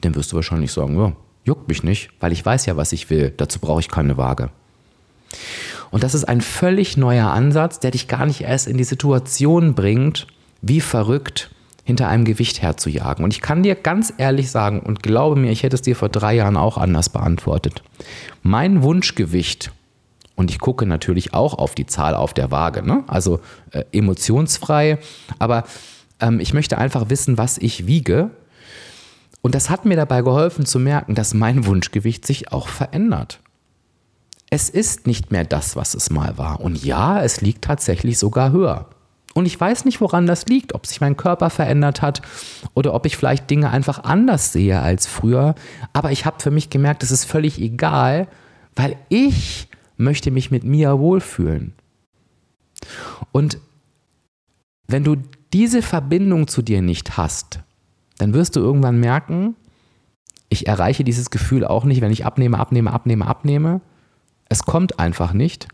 dann 0.00 0.14
wirst 0.14 0.32
du 0.32 0.36
wahrscheinlich 0.36 0.72
sagen, 0.72 0.98
ja, 0.98 1.12
juckt 1.44 1.68
mich 1.68 1.82
nicht, 1.82 2.10
weil 2.20 2.32
ich 2.32 2.44
weiß 2.44 2.66
ja, 2.66 2.76
was 2.76 2.92
ich 2.92 3.10
will. 3.10 3.32
Dazu 3.36 3.58
brauche 3.58 3.80
ich 3.80 3.88
keine 3.88 4.16
Waage. 4.16 4.50
Und 5.90 6.02
das 6.02 6.14
ist 6.14 6.24
ein 6.24 6.40
völlig 6.40 6.96
neuer 6.96 7.28
Ansatz, 7.30 7.80
der 7.80 7.90
dich 7.90 8.08
gar 8.08 8.26
nicht 8.26 8.42
erst 8.42 8.66
in 8.66 8.76
die 8.76 8.84
Situation 8.84 9.74
bringt, 9.74 10.26
wie 10.60 10.80
verrückt 10.80 11.50
hinter 11.84 12.08
einem 12.08 12.24
Gewicht 12.24 12.62
herzujagen. 12.62 13.24
Und 13.24 13.32
ich 13.32 13.42
kann 13.42 13.62
dir 13.62 13.74
ganz 13.74 14.12
ehrlich 14.16 14.50
sagen, 14.50 14.80
und 14.80 15.02
glaube 15.02 15.36
mir, 15.38 15.52
ich 15.52 15.62
hätte 15.62 15.76
es 15.76 15.82
dir 15.82 15.94
vor 15.94 16.08
drei 16.08 16.34
Jahren 16.34 16.56
auch 16.56 16.78
anders 16.78 17.10
beantwortet. 17.10 17.82
Mein 18.42 18.82
Wunschgewicht, 18.82 19.70
und 20.34 20.50
ich 20.50 20.58
gucke 20.58 20.86
natürlich 20.86 21.34
auch 21.34 21.54
auf 21.54 21.74
die 21.74 21.86
Zahl 21.86 22.14
auf 22.14 22.34
der 22.34 22.50
Waage, 22.50 22.82
ne? 22.82 23.04
also 23.06 23.40
äh, 23.70 23.84
emotionsfrei, 23.92 24.98
aber 25.38 25.64
ähm, 26.20 26.40
ich 26.40 26.54
möchte 26.54 26.78
einfach 26.78 27.10
wissen, 27.10 27.38
was 27.38 27.58
ich 27.58 27.86
wiege. 27.86 28.30
Und 29.42 29.54
das 29.54 29.68
hat 29.68 29.84
mir 29.84 29.96
dabei 29.96 30.22
geholfen 30.22 30.64
zu 30.64 30.78
merken, 30.78 31.14
dass 31.14 31.34
mein 31.34 31.66
Wunschgewicht 31.66 32.26
sich 32.26 32.50
auch 32.50 32.66
verändert. 32.68 33.40
Es 34.48 34.70
ist 34.70 35.06
nicht 35.06 35.32
mehr 35.32 35.44
das, 35.44 35.76
was 35.76 35.94
es 35.94 36.10
mal 36.10 36.38
war. 36.38 36.60
Und 36.60 36.82
ja, 36.82 37.22
es 37.22 37.42
liegt 37.42 37.62
tatsächlich 37.62 38.18
sogar 38.18 38.52
höher. 38.52 38.88
Und 39.34 39.46
ich 39.46 39.60
weiß 39.60 39.84
nicht, 39.84 40.00
woran 40.00 40.26
das 40.26 40.46
liegt, 40.46 40.74
ob 40.74 40.86
sich 40.86 41.00
mein 41.00 41.16
Körper 41.16 41.50
verändert 41.50 42.00
hat 42.00 42.22
oder 42.72 42.94
ob 42.94 43.04
ich 43.04 43.16
vielleicht 43.16 43.50
Dinge 43.50 43.70
einfach 43.70 44.04
anders 44.04 44.52
sehe 44.52 44.80
als 44.80 45.06
früher. 45.06 45.56
Aber 45.92 46.12
ich 46.12 46.24
habe 46.24 46.40
für 46.40 46.52
mich 46.52 46.70
gemerkt, 46.70 47.02
es 47.02 47.10
ist 47.10 47.24
völlig 47.24 47.60
egal, 47.60 48.28
weil 48.76 48.96
ich 49.08 49.68
möchte 49.96 50.30
mich 50.30 50.52
mit 50.52 50.62
mir 50.62 50.98
wohlfühlen. 50.98 51.74
Und 53.32 53.58
wenn 54.86 55.02
du 55.02 55.16
diese 55.52 55.82
Verbindung 55.82 56.46
zu 56.46 56.62
dir 56.62 56.80
nicht 56.80 57.16
hast, 57.16 57.60
dann 58.18 58.34
wirst 58.34 58.54
du 58.54 58.60
irgendwann 58.60 59.00
merken, 59.00 59.56
ich 60.48 60.68
erreiche 60.68 61.02
dieses 61.02 61.30
Gefühl 61.30 61.64
auch 61.64 61.84
nicht, 61.84 62.00
wenn 62.00 62.12
ich 62.12 62.24
abnehme, 62.24 62.58
abnehme, 62.58 62.92
abnehme, 62.92 63.26
abnehme. 63.26 63.80
Es 64.48 64.62
kommt 64.62 65.00
einfach 65.00 65.32
nicht. 65.32 65.66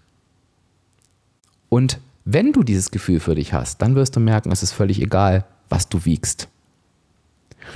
Und 1.68 2.00
wenn 2.24 2.52
du 2.52 2.62
dieses 2.62 2.90
Gefühl 2.90 3.20
für 3.20 3.34
dich 3.34 3.52
hast, 3.52 3.80
dann 3.80 3.94
wirst 3.94 4.16
du 4.16 4.20
merken, 4.20 4.52
es 4.52 4.62
ist 4.62 4.72
völlig 4.72 5.00
egal, 5.00 5.44
was 5.68 5.88
du 5.88 6.04
wiegst. 6.04 6.48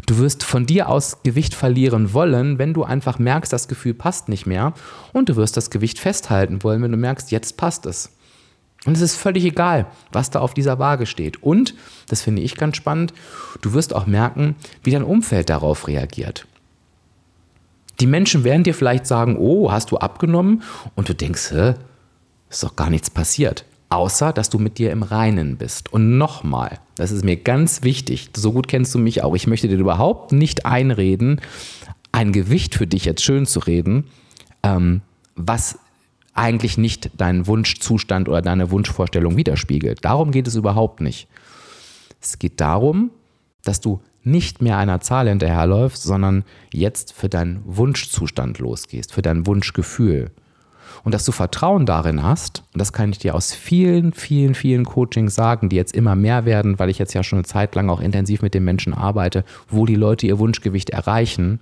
Du 0.07 0.18
wirst 0.18 0.42
von 0.42 0.66
dir 0.66 0.88
aus 0.88 1.22
Gewicht 1.22 1.54
verlieren 1.54 2.12
wollen, 2.12 2.59
wenn 2.59 2.74
du 2.74 2.85
einfach 2.85 3.18
merkst, 3.18 3.52
das 3.52 3.68
Gefühl 3.68 3.94
passt 3.94 4.28
nicht 4.28 4.46
mehr. 4.46 4.74
Und 5.12 5.28
du 5.28 5.37
wirst 5.37 5.57
das 5.57 5.70
Gewicht 5.70 5.98
festhalten 5.98 6.62
wollen, 6.62 6.83
wenn 6.83 6.90
du 6.90 6.96
merkst, 6.96 7.30
jetzt 7.30 7.57
passt 7.57 7.87
es. 7.87 8.11
Und 8.87 8.96
es 8.96 9.02
ist 9.02 9.16
völlig 9.16 9.44
egal, 9.44 9.87
was 10.12 10.30
da 10.30 10.40
auf 10.40 10.52
dieser 10.52 10.78
Waage 10.78 11.07
steht. 11.07 11.42
Und, 11.42 11.74
das 12.09 12.22
finde 12.22 12.42
ich 12.42 12.57
ganz 12.57 12.76
spannend, 12.76 13.14
du 13.62 13.72
wirst 13.72 13.94
auch 13.94 14.07
merken, 14.07 14.57
wie 14.83 14.90
dein 14.90 15.04
Umfeld 15.04 15.48
darauf 15.48 15.87
reagiert. 15.87 16.46
Die 18.00 18.07
Menschen 18.07 18.44
werden 18.44 18.64
dir 18.64 18.74
vielleicht 18.74 19.07
sagen, 19.07 19.37
oh, 19.38 19.70
hast 19.70 19.90
du 19.90 19.98
abgenommen? 19.98 20.62
Und 20.96 21.09
du 21.09 21.14
denkst, 21.14 21.52
hä, 21.52 21.74
ist 22.50 22.62
doch 22.62 22.76
gar 22.76 22.90
nichts 22.90 23.09
passiert 23.09 23.64
außer 23.94 24.33
dass 24.33 24.50
du 24.50 24.59
mit 24.59 24.78
dir 24.78 24.90
im 24.90 25.02
Reinen 25.02 25.57
bist. 25.57 25.92
Und 25.92 26.18
nochmal, 26.18 26.80
das 26.96 27.12
ist 27.12 27.24
mir 27.24 27.37
ganz 27.37 27.83
wichtig, 27.83 28.30
so 28.37 28.52
gut 28.52 28.66
kennst 28.66 28.94
du 28.94 28.98
mich 28.98 29.22
auch, 29.22 29.35
ich 29.35 29.46
möchte 29.46 29.68
dir 29.68 29.78
überhaupt 29.78 30.33
nicht 30.33 30.66
einreden, 30.66 31.40
ein 32.11 32.33
Gewicht 32.33 32.74
für 32.74 32.87
dich 32.87 33.04
jetzt 33.04 33.22
schön 33.22 33.46
zu 33.46 33.61
reden, 33.61 34.04
ähm, 34.62 35.00
was 35.37 35.78
eigentlich 36.33 36.76
nicht 36.76 37.11
deinen 37.16 37.46
Wunschzustand 37.46 38.28
oder 38.28 38.42
deine 38.42 38.72
Wunschvorstellung 38.72 39.37
widerspiegelt. 39.37 40.04
Darum 40.04 40.33
geht 40.33 40.48
es 40.48 40.57
überhaupt 40.57 41.00
nicht. 41.00 41.28
Es 42.20 42.40
geht 42.40 42.61
darum, 42.61 43.11
dass 43.62 43.80
du 43.80 44.00
nicht 44.24 44.61
mehr 44.61 44.78
einer 44.78 45.00
Zahl 45.00 45.28
hinterherläufst, 45.28 46.02
sondern 46.02 46.44
jetzt 46.72 47.12
für 47.12 47.28
deinen 47.28 47.62
Wunschzustand 47.64 48.59
losgehst, 48.59 49.12
für 49.12 49.22
dein 49.22 49.46
Wunschgefühl 49.46 50.33
und 51.02 51.12
dass 51.12 51.24
du 51.24 51.33
Vertrauen 51.33 51.87
darin 51.87 52.22
hast, 52.22 52.62
und 52.72 52.80
das 52.80 52.92
kann 52.92 53.11
ich 53.11 53.18
dir 53.18 53.35
aus 53.35 53.52
vielen, 53.52 54.12
vielen, 54.12 54.54
vielen 54.54 54.85
Coachings 54.85 55.35
sagen, 55.35 55.68
die 55.68 55.76
jetzt 55.76 55.94
immer 55.94 56.14
mehr 56.14 56.44
werden, 56.44 56.78
weil 56.78 56.90
ich 56.90 56.98
jetzt 56.98 57.14
ja 57.14 57.22
schon 57.22 57.38
eine 57.38 57.46
Zeit 57.46 57.74
lang 57.74 57.88
auch 57.90 58.00
intensiv 58.00 58.42
mit 58.42 58.54
den 58.54 58.64
Menschen 58.64 58.94
arbeite, 58.94 59.44
wo 59.68 59.87
die 59.87 59.96
Leute 59.96 60.26
ihr 60.26 60.38
Wunschgewicht 60.38 60.90
erreichen, 60.90 61.61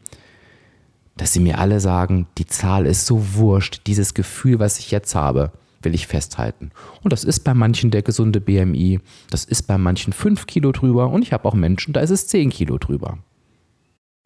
dass 1.16 1.32
sie 1.32 1.40
mir 1.40 1.58
alle 1.58 1.80
sagen, 1.80 2.26
die 2.38 2.46
Zahl 2.46 2.86
ist 2.86 3.06
so 3.06 3.34
wurscht, 3.34 3.82
dieses 3.86 4.14
Gefühl, 4.14 4.58
was 4.58 4.78
ich 4.78 4.90
jetzt 4.90 5.14
habe, 5.14 5.52
will 5.82 5.94
ich 5.94 6.06
festhalten. 6.06 6.70
Und 7.02 7.12
das 7.12 7.24
ist 7.24 7.40
bei 7.40 7.54
manchen 7.54 7.90
der 7.90 8.02
gesunde 8.02 8.40
BMI, 8.40 9.00
das 9.30 9.44
ist 9.44 9.62
bei 9.64 9.78
manchen 9.78 10.12
5 10.12 10.46
Kilo 10.46 10.72
drüber 10.72 11.10
und 11.10 11.22
ich 11.22 11.32
habe 11.32 11.46
auch 11.46 11.54
Menschen, 11.54 11.92
da 11.92 12.00
ist 12.00 12.10
es 12.10 12.28
10 12.28 12.50
Kilo 12.50 12.78
drüber. 12.78 13.18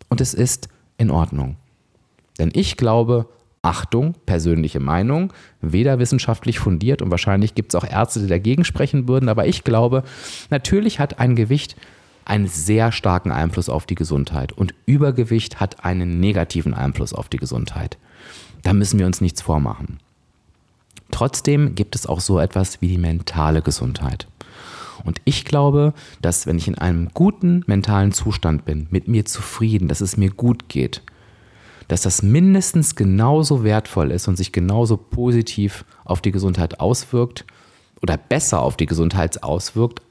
Und 0.08 0.20
es 0.20 0.34
ist 0.34 0.68
in 0.98 1.10
Ordnung. 1.10 1.56
Denn 2.38 2.50
ich 2.54 2.76
glaube, 2.76 3.28
Achtung, 3.66 4.14
persönliche 4.26 4.78
Meinung, 4.78 5.32
weder 5.60 5.98
wissenschaftlich 5.98 6.60
fundiert 6.60 7.02
und 7.02 7.10
wahrscheinlich 7.10 7.56
gibt 7.56 7.74
es 7.74 7.74
auch 7.74 7.84
Ärzte, 7.88 8.20
die 8.20 8.28
dagegen 8.28 8.64
sprechen 8.64 9.08
würden, 9.08 9.28
aber 9.28 9.48
ich 9.48 9.64
glaube, 9.64 10.04
natürlich 10.50 11.00
hat 11.00 11.18
ein 11.18 11.34
Gewicht 11.34 11.74
einen 12.24 12.46
sehr 12.46 12.92
starken 12.92 13.32
Einfluss 13.32 13.68
auf 13.68 13.84
die 13.84 13.96
Gesundheit 13.96 14.52
und 14.52 14.72
Übergewicht 14.86 15.58
hat 15.58 15.84
einen 15.84 16.20
negativen 16.20 16.74
Einfluss 16.74 17.12
auf 17.12 17.28
die 17.28 17.38
Gesundheit. 17.38 17.98
Da 18.62 18.72
müssen 18.72 19.00
wir 19.00 19.06
uns 19.06 19.20
nichts 19.20 19.42
vormachen. 19.42 19.98
Trotzdem 21.10 21.74
gibt 21.74 21.96
es 21.96 22.06
auch 22.06 22.20
so 22.20 22.38
etwas 22.38 22.80
wie 22.80 22.88
die 22.88 22.98
mentale 22.98 23.62
Gesundheit. 23.62 24.28
Und 25.04 25.20
ich 25.24 25.44
glaube, 25.44 25.92
dass 26.22 26.46
wenn 26.46 26.58
ich 26.58 26.68
in 26.68 26.78
einem 26.78 27.08
guten 27.14 27.64
mentalen 27.66 28.12
Zustand 28.12 28.64
bin, 28.64 28.86
mit 28.90 29.08
mir 29.08 29.24
zufrieden, 29.24 29.88
dass 29.88 30.00
es 30.00 30.16
mir 30.16 30.30
gut 30.30 30.68
geht, 30.68 31.02
dass 31.88 32.02
das 32.02 32.22
mindestens 32.22 32.96
genauso 32.96 33.64
wertvoll 33.64 34.10
ist 34.10 34.28
und 34.28 34.36
sich 34.36 34.52
genauso 34.52 34.96
positiv 34.96 35.84
auf 36.04 36.20
die 36.20 36.32
Gesundheit 36.32 36.80
auswirkt 36.80 37.44
oder 38.02 38.16
besser 38.16 38.60
auf 38.62 38.76
die 38.76 38.86
Gesundheit 38.86 39.42
auswirkt, 39.42 40.02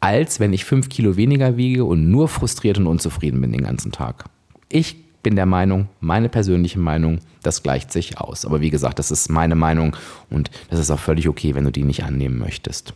als 0.00 0.40
wenn 0.40 0.52
ich 0.52 0.64
fünf 0.64 0.88
Kilo 0.88 1.16
weniger 1.16 1.56
wiege 1.56 1.84
und 1.84 2.10
nur 2.10 2.28
frustriert 2.28 2.78
und 2.78 2.86
unzufrieden 2.86 3.40
bin 3.40 3.52
den 3.52 3.62
ganzen 3.64 3.92
Tag. 3.92 4.24
Ich 4.68 4.96
bin 5.22 5.36
der 5.36 5.46
Meinung, 5.46 5.88
meine 6.00 6.28
persönliche 6.28 6.80
Meinung, 6.80 7.20
das 7.42 7.62
gleicht 7.62 7.92
sich 7.92 8.18
aus. 8.18 8.44
Aber 8.44 8.60
wie 8.60 8.70
gesagt, 8.70 8.98
das 8.98 9.10
ist 9.10 9.30
meine 9.30 9.54
Meinung 9.54 9.96
und 10.30 10.50
das 10.70 10.80
ist 10.80 10.90
auch 10.90 10.98
völlig 10.98 11.28
okay, 11.28 11.54
wenn 11.54 11.64
du 11.64 11.70
die 11.70 11.84
nicht 11.84 12.04
annehmen 12.04 12.38
möchtest. 12.38 12.94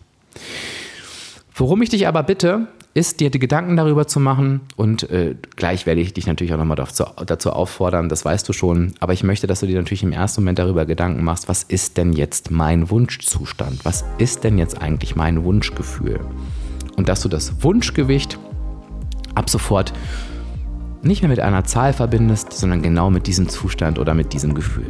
Worum 1.55 1.83
ich 1.83 1.89
dich 1.89 2.09
aber 2.09 2.23
bitte, 2.23 2.67
ist, 2.97 3.21
dir 3.21 3.31
die 3.31 3.39
Gedanken 3.39 3.77
darüber 3.77 4.07
zu 4.07 4.21
machen. 4.21 4.63
Und 4.75 5.11
äh, 5.11 5.35
gleich 5.55 5.85
werde 5.85 6.01
ich 6.01 6.15
dich 6.15 6.27
natürlich 6.27 6.55
auch 6.55 6.59
nochmal 6.59 6.77
dazu, 6.77 7.05
dazu 7.27 7.53
auffordern, 7.53 8.09
das 8.09 8.25
weißt 8.25 8.49
du 8.49 8.55
schon. 8.55 8.95
Aber 9.01 9.13
ich 9.13 9.23
möchte, 9.23 9.47
dass 9.47 9.61
du 9.61 9.67
dir 9.67 9.77
natürlich 9.77 10.03
im 10.03 10.13
ersten 10.13 10.41
Moment 10.41 10.59
darüber 10.59 10.87
Gedanken 10.87 11.23
machst, 11.23 11.47
was 11.49 11.63
ist 11.63 11.99
denn 11.99 12.15
jetzt 12.15 12.51
mein 12.51 12.89
Wunschzustand? 12.89 13.85
Was 13.85 14.05
ist 14.17 14.45
denn 14.45 14.57
jetzt 14.57 14.81
eigentlich 14.81 15.15
mein 15.15 15.45
Wunschgefühl? 15.45 16.21
Und 16.97 17.11
dass 17.11 17.21
du 17.21 17.29
das 17.29 17.63
Wunschgewicht 17.63 18.39
ab 19.35 19.51
sofort 19.51 19.93
nicht 21.03 21.21
mehr 21.21 21.29
mit 21.29 21.41
einer 21.41 21.65
Zahl 21.65 21.93
verbindest, 21.93 22.55
sondern 22.55 22.81
genau 22.81 23.11
mit 23.11 23.27
diesem 23.27 23.51
Zustand 23.51 23.99
oder 23.99 24.15
mit 24.15 24.33
diesem 24.33 24.55
Gefühl. 24.55 24.87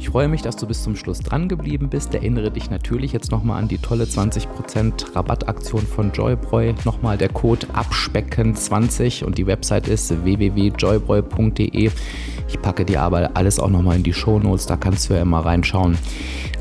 Ich 0.00 0.08
freue 0.08 0.28
mich, 0.28 0.40
dass 0.40 0.56
du 0.56 0.66
bis 0.66 0.82
zum 0.82 0.96
Schluss 0.96 1.18
dran 1.18 1.46
geblieben 1.46 1.90
bist. 1.90 2.14
Erinnere 2.14 2.50
dich 2.50 2.70
natürlich 2.70 3.12
jetzt 3.12 3.30
nochmal 3.30 3.60
an 3.60 3.68
die 3.68 3.76
tolle 3.76 4.04
20% 4.04 5.14
Rabattaktion 5.14 5.86
von 5.86 6.10
Joybräu. 6.10 6.72
Nochmal 6.86 7.18
der 7.18 7.28
Code 7.28 7.66
abspecken20 7.74 9.24
und 9.24 9.36
die 9.36 9.46
Website 9.46 9.88
ist 9.88 10.24
www.joybräu.de. 10.24 11.90
Ich 12.48 12.62
packe 12.62 12.86
dir 12.86 13.02
aber 13.02 13.32
alles 13.34 13.60
auch 13.60 13.68
nochmal 13.68 13.96
in 13.96 14.02
die 14.02 14.14
Show 14.14 14.38
Notes, 14.38 14.64
da 14.64 14.78
kannst 14.78 15.10
du 15.10 15.14
ja 15.14 15.20
immer 15.20 15.40
reinschauen. 15.40 15.98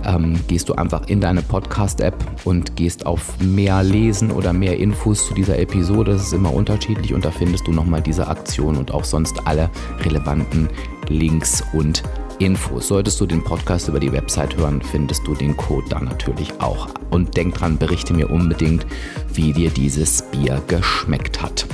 Ähm, 0.04 0.38
gehst 0.49 0.67
du 0.67 0.73
einfach 0.73 1.08
in 1.08 1.21
deine 1.21 1.41
Podcast-App 1.41 2.15
und 2.43 2.75
gehst 2.75 3.06
auf 3.06 3.39
mehr 3.39 3.84
Lesen 3.84 4.32
oder 4.32 4.52
mehr 4.52 4.78
Infos 4.78 5.28
zu 5.28 5.34
dieser 5.34 5.58
Episode. 5.60 6.12
Das 6.12 6.23
ist 6.23 6.34
immer 6.34 6.54
unterschiedlich 6.54 7.13
und 7.13 7.23
da 7.23 7.32
findest 7.32 7.67
du 7.67 7.71
nochmal 7.71 8.02
diese 8.02 8.28
Aktion 8.28 8.75
und 8.75 8.91
auch 8.91 9.06
sonst 9.06 9.47
alle 9.47 9.69
relevanten 10.04 10.67
Links 11.08 11.63
und 11.71 12.04
Infos. 12.39 12.88
Solltest 12.88 13.21
du 13.21 13.25
den 13.25 13.43
Podcast 13.43 13.88
über 13.88 13.99
die 13.99 14.12
Website 14.12 14.58
hören, 14.58 14.82
findest 14.82 15.28
du 15.28 15.36
den 15.36 15.56
Code 15.56 15.88
da 15.89 15.99
natürlich 15.99 16.52
auch. 16.60 16.88
Und 17.10 17.38
denk 17.38 17.56
dran, 17.56 17.78
berichte 17.78 18.13
mir 18.13 18.30
unbedingt, 18.30 18.86
wie 19.34 19.54
dir 19.54 19.69
dieses 19.69 20.23
Bier 20.32 20.62
geschmeckt 20.67 21.41
hat. 21.41 21.67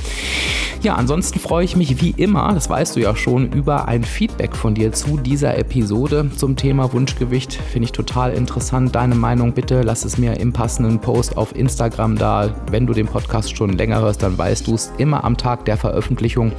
Ja, 0.81 0.95
ansonsten 0.95 1.39
freue 1.39 1.65
ich 1.65 1.75
mich 1.75 1.99
wie 2.01 2.11
immer, 2.11 2.53
das 2.53 2.69
weißt 2.69 2.95
du 2.95 2.99
ja 2.99 3.15
schon, 3.15 3.51
über 3.51 3.87
ein 3.87 4.03
Feedback 4.03 4.55
von 4.55 4.75
dir 4.75 4.91
zu 4.91 5.17
dieser 5.17 5.57
Episode 5.57 6.29
zum 6.35 6.55
Thema 6.55 6.93
Wunschgewicht. 6.93 7.53
Finde 7.53 7.85
ich 7.85 7.91
total 7.91 8.33
interessant. 8.33 8.93
Deine 8.93 9.15
Meinung 9.15 9.53
bitte 9.53 9.81
lass 9.81 10.05
es 10.05 10.17
mir 10.17 10.39
im 10.39 10.53
passenden 10.53 10.99
Post 10.99 11.37
auf 11.37 11.55
Instagram 11.55 12.17
da. 12.17 12.53
Wenn 12.69 12.85
du 12.85 12.93
den 12.93 13.07
Podcast 13.07 13.57
schon 13.57 13.73
länger 13.73 14.01
hörst, 14.01 14.21
dann 14.21 14.37
weißt 14.37 14.67
du 14.67 14.75
es 14.75 14.91
immer 14.97 15.23
am 15.23 15.37
Tag 15.37 15.65
der 15.65 15.77
Veröffentlichung 15.77 16.51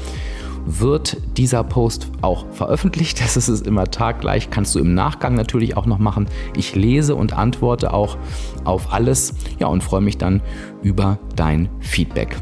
wird 0.66 1.16
dieser 1.36 1.64
Post 1.64 2.10
auch 2.20 2.44
veröffentlicht. 2.52 3.20
Das 3.26 3.36
ist 3.36 3.48
es 3.48 3.62
immer 3.62 3.90
taggleich. 3.90 4.50
Kannst 4.50 4.74
du 4.74 4.78
im 4.78 4.94
Nachgang 4.94 5.34
natürlich 5.34 5.76
auch 5.76 5.86
noch 5.86 5.98
machen. 5.98 6.26
Ich 6.56 6.74
lese 6.74 7.16
und 7.16 7.32
antworte 7.32 7.92
auch 7.92 8.16
auf 8.64 8.92
alles. 8.92 9.34
Ja, 9.58 9.66
und 9.66 9.82
freue 9.82 10.00
mich 10.00 10.16
dann 10.16 10.42
über 10.82 11.18
dein 11.34 11.68
Feedback. 11.80 12.36